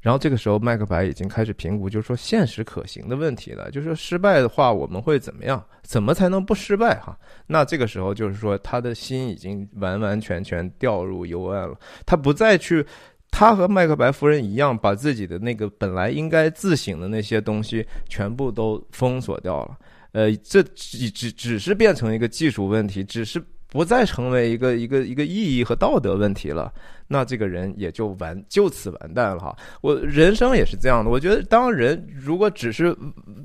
[0.00, 3.68] 然后这个时候麦克白已经开始评估，就是说现实可行的问题了。
[3.72, 5.62] 就是说失败的话，我们会怎么样？
[5.82, 7.00] 怎么才能不失败？
[7.00, 7.18] 哈，
[7.48, 11.76] 那这个时候就是说他的心已经完完全全掉入幽暗了。
[12.06, 12.86] 他不再去，
[13.32, 19.76] 他和麦克白夫人一样，把自己的那个本来应该自省的那些东西全部都封锁掉了。
[20.12, 23.44] 呃，这只只只是变成一个技术问题，只是。
[23.74, 26.72] 不再成为一个一个一个意义和道德问题了，
[27.08, 29.56] 那这个人也就完就此完蛋了哈。
[29.80, 32.96] 我人生也是这样的，我觉得当人如果只是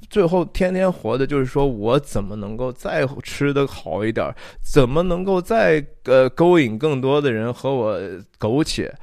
[0.07, 7.99] 最后天天活的就是说我怎么能够再吃的好一点，怎么能够再呃勾引更多的人和我
[8.37, 8.93] 苟且，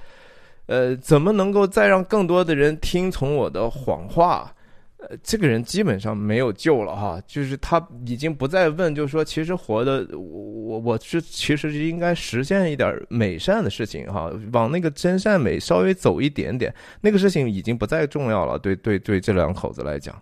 [0.66, 4.52] 呃，怎么能够再让更多的人听从我的谎话。
[4.98, 18.58] 呃，这个人基本上没有救了哈，就是他已经不再问，就是说，其实活的我我是其实是应该实现一点美善的事情哈，往那个真善美稍微走一点点，那个事情已经不再重要了。
[18.58, 20.14] 对对对，这两口子来讲，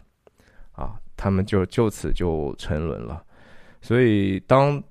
[0.73, 3.23] 啊，他们就就此就沉沦了。
[3.81, 4.83] 所以当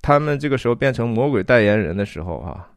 [0.00, 2.70] 他们这个时候变成魔鬼代言人的时候哈，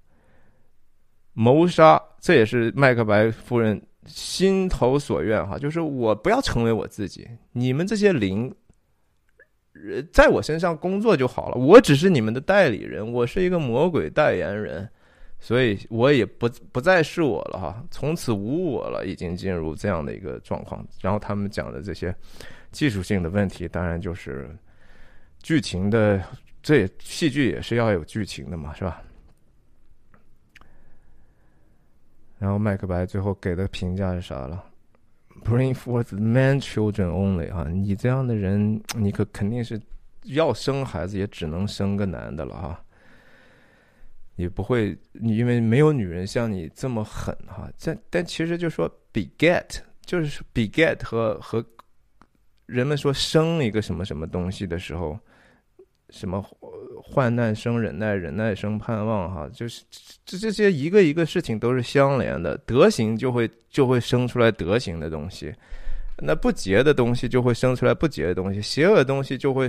[1.31, 3.81] 谋杀，这也是麦克白夫人。
[4.05, 8.53] 心头所愿哈，就是我不要成为我自己，你们这些灵，
[10.11, 11.55] 在我身上工作就好了。
[11.55, 14.87] 我只是你们的代理人，我是一个魔鬼代言人，
[15.39, 20.85] 所以我也不不再是我了哈，从此无我了，已经进入这样的一个状况。
[21.01, 22.13] 然后他们讲的这些
[22.71, 24.49] 技术性的问题，当然就是
[25.41, 26.21] 剧情的，
[26.61, 29.01] 这戏剧也是要有剧情的嘛，是吧？
[32.43, 34.61] 然后麦克白最后给的评价是啥了
[35.45, 37.69] ？Bring forth man children only 啊！
[37.69, 39.81] 你这样的人，你可肯定是
[40.23, 42.83] 要生孩子，也只能生个男的了哈。
[44.35, 47.71] 也不会，因为没有女人像你这么狠哈。
[47.81, 51.65] 但但其实就说 beget，就是 beget 和和
[52.65, 55.17] 人们说生一个什么什么东西的时候。
[56.13, 56.39] 什么
[57.03, 59.81] 患难生忍耐，忍耐生盼望，哈，就是
[60.23, 65.51] 这这些一个一个事情都是相连的，德行就会就会生出来德行的东西，
[66.19, 69.67] 那不洁的东西就会生出来不洁的东西，邪恶的东西就会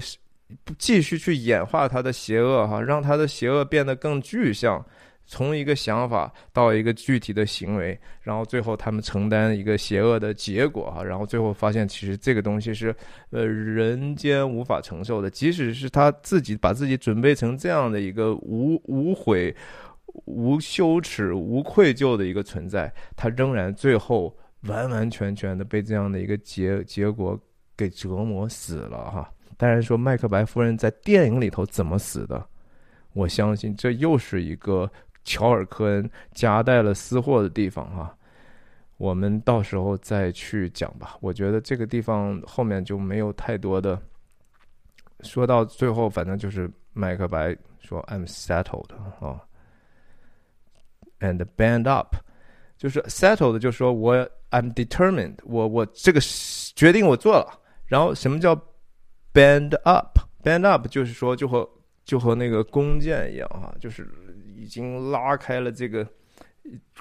[0.78, 4.84] 继续去演化它的邪恶，哈，让它的邪恶变得更具象。
[5.26, 12.94] 从一个想法到一个具体的行为，然后最后他们承担一个邪恶的结果哈，然后最后发现其实这个东西是
[13.30, 19.54] 呃人间无法承受的，即使是他自己把自己准备成这样的一个无无悔、
[20.26, 27.38] 无羞耻、无愧疚的一个存在，他仍然最后完完全全的被这样的一个结结果
[27.74, 29.32] 给折磨死了哈。
[29.56, 32.46] 当然说麦克白夫人在电影里头怎么死的，
[33.14, 34.88] 我相信这又是一个。
[35.24, 38.14] 乔尔·科恩夹带了私货的地方哈，
[38.98, 41.16] 我们到时候再去讲吧。
[41.20, 43.98] 我觉得这个地方后面就没有太多的。
[45.20, 49.40] 说到最后，反正就是麦克白说 “I'm settled” 啊
[51.20, 52.16] ，and band up，
[52.76, 54.14] 就是 settled，就说我
[54.50, 56.20] I'm determined，我我这个
[56.76, 57.58] 决定我做了。
[57.86, 58.54] 然后什么叫
[59.32, 61.66] band up？band up 就是说就和
[62.04, 64.06] 就和那个弓箭一样哈，就是。
[64.64, 66.06] 已经拉开了这个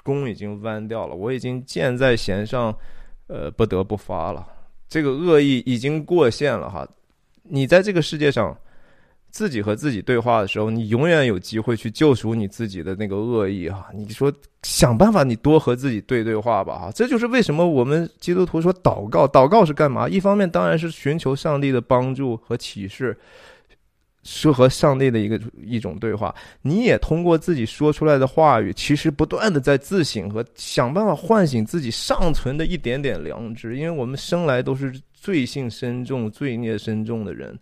[0.02, 1.16] 弓，已经弯掉了。
[1.16, 2.76] 我已经箭在弦上，
[3.26, 4.46] 呃，不得不发了。
[4.86, 6.86] 这个恶意已经过线了哈。
[7.42, 8.54] 你在这个世界上
[9.30, 13.88] 自己和自己对话的时候，你永远有机会去救赎你自己的那个恶意哈。
[13.94, 14.30] 你说
[14.62, 16.92] 想办法，你多和自己对对话吧哈。
[16.94, 20.06] 这就是为什么我们基督徒说祷告，祷告是干嘛？
[20.06, 23.18] 一方面当然是寻求上帝的帮助和启示。
[24.26, 33.76] 是和上帝的一个一种对话，你也通过自己说出来的话语，其实不断的在自省和想办法唤醒自己尚存的一点点良知。
[33.76, 37.56] 因为我们生来都是罪性深重、罪孽深重的人，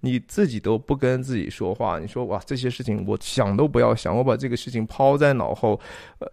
[0.00, 5.80] 你自己都不跟自己说话，你说哇，这些事情我想都不要想，我把这个事情抛在脑后，
[6.18, 6.28] 呃，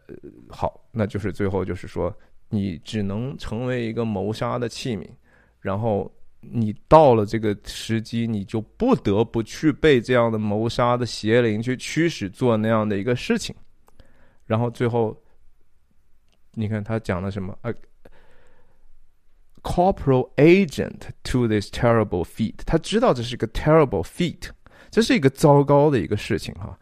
[0.49, 2.14] 好，那就是最后就是说，
[2.49, 5.07] 你只能成为一个谋杀的器皿，
[5.61, 6.11] 然后
[6.51, 13.55] 你到了这个时机，你就不得不去被这样的谋杀的邪灵去驱使做那样的一个事情，
[14.45, 15.15] 然后最后，
[16.53, 17.57] 你看他讲了什么？
[17.61, 17.73] 呃
[19.61, 24.49] ，corporal agent to this terrible feat，他知道这是一个 terrible feat，
[24.91, 26.77] 这是一个糟糕的一个事情哈。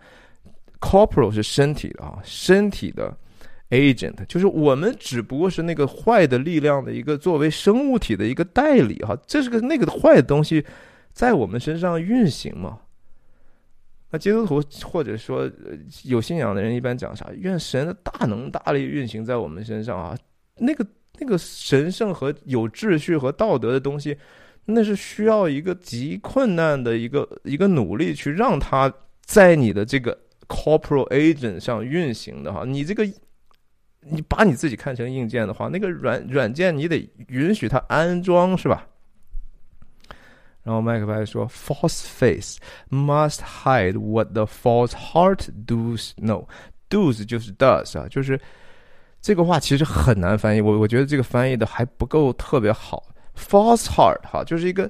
[0.79, 3.17] corporal 是身体的啊，身体的。
[3.71, 10.63] Agent 就是我们只不过是那个坏的力量的一个作为生物体的一个代理哈，这是个那个坏的东西
[11.13, 12.79] 在我们身上运行嘛？
[14.09, 15.49] 那基督徒或者说
[16.03, 17.29] 有信仰的人一般讲啥？
[17.33, 20.17] 愿神的大能大力运行在我们身上啊！
[20.57, 20.85] 那个
[21.19, 24.17] 那个神圣和有秩序和道德的东西，
[24.65, 28.93] 那是需要一个极困难的一个一个努力去让它
[29.23, 30.17] 在你的这个
[30.49, 33.07] corporal agent 上运行的哈，你这个。
[34.01, 38.85] 你把你自己看成硬件的话，那个软软件你得允许它安装，是吧？
[40.63, 42.57] 然后麦克白说：“False face
[42.89, 46.47] must hide what the false heart does know.
[46.89, 48.39] Does 就是 does 啊，就是
[49.21, 50.61] 这个话其实很难翻译。
[50.61, 53.03] 我我觉得这个翻译的还不够特别好。
[53.35, 54.89] False heart 哈，就是一个。”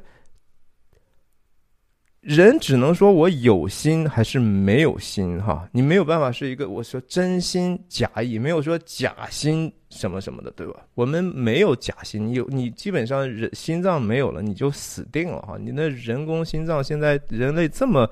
[2.21, 10.81] 人只能说我有心还是没有心哈，你没有办法是一个我说真心假意，没有说假心什么什么的，对吧？
[10.93, 15.57] 我们没有假心，你有你基本上人心脏没有了，你就死定了哈。
[15.59, 18.07] 你那人工心脏现在人类这么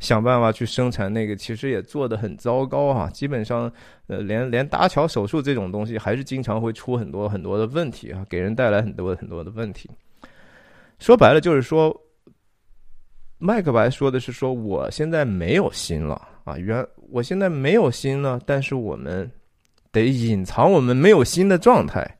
[0.00, 3.08] 想办法去生产那个，其实也做的很糟糕哈。
[3.10, 3.72] 基本上
[4.08, 9.88] 呃，连连搭桥手术这种东西，还是经常会出很多很多的问题啊，给人带来很多很多的问题。
[10.98, 11.96] 说白了就是说。
[13.44, 19.28] 麦克白说的是说我现在没有心了啊，原我现在没有心了，但是我们
[19.90, 22.18] 得隐藏我们没有心的状态。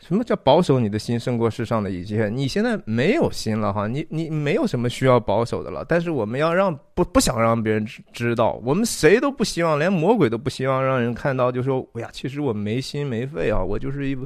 [0.00, 2.28] 什么叫保守你的心胜过世上的一切？
[2.28, 5.84] 你现在没有心了哈，你你没有什么需要保守的了。
[5.88, 14.18] 但是我们要让不不想让别人知知道，我们谁都不希望，连魔鬼都不希望让人看到，就说哎呀，其实我没心没肺啊，我就是一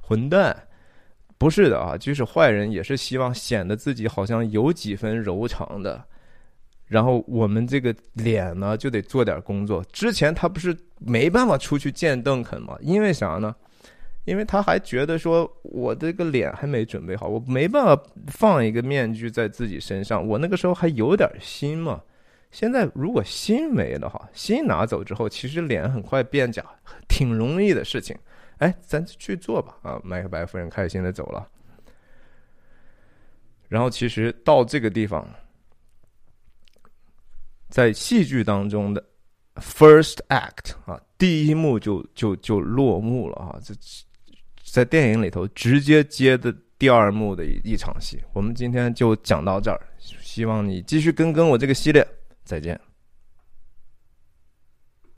[0.00, 0.56] 混蛋。
[1.38, 6.04] 不是的啊，即使坏人也是希望显得自己好像有几分柔肠的，
[6.86, 9.84] 然后我们这个脸呢就得做点工作。
[9.92, 12.76] 之前他不是没办法出去见邓肯吗？
[12.80, 13.54] 因为啥呢？
[14.24, 20.26] 因为他还觉得说我这个脸还没准备好，我没办法放一个面具在自己身上。
[20.26, 22.02] 我那个时候还有点心嘛。
[22.50, 26.64] 现在如果心没了哈，心拿走之后，其实脸很快变假，
[27.08, 28.16] 挺容易的事情。
[28.58, 29.76] 哎，咱去做吧！
[29.82, 31.48] 啊，麦克白夫人开心的走了。
[33.68, 35.28] 然后，其实到这个地方，
[37.68, 39.04] 在戏剧当中的
[39.56, 43.60] first act 啊，第一幕就就就落幕了啊！
[43.62, 43.74] 这
[44.64, 48.22] 在电影里头直接接的第二幕的一一场戏。
[48.32, 52.06] 我们今天就讲到这儿，希望你继续跟跟我这个系列，
[52.44, 52.80] 再见。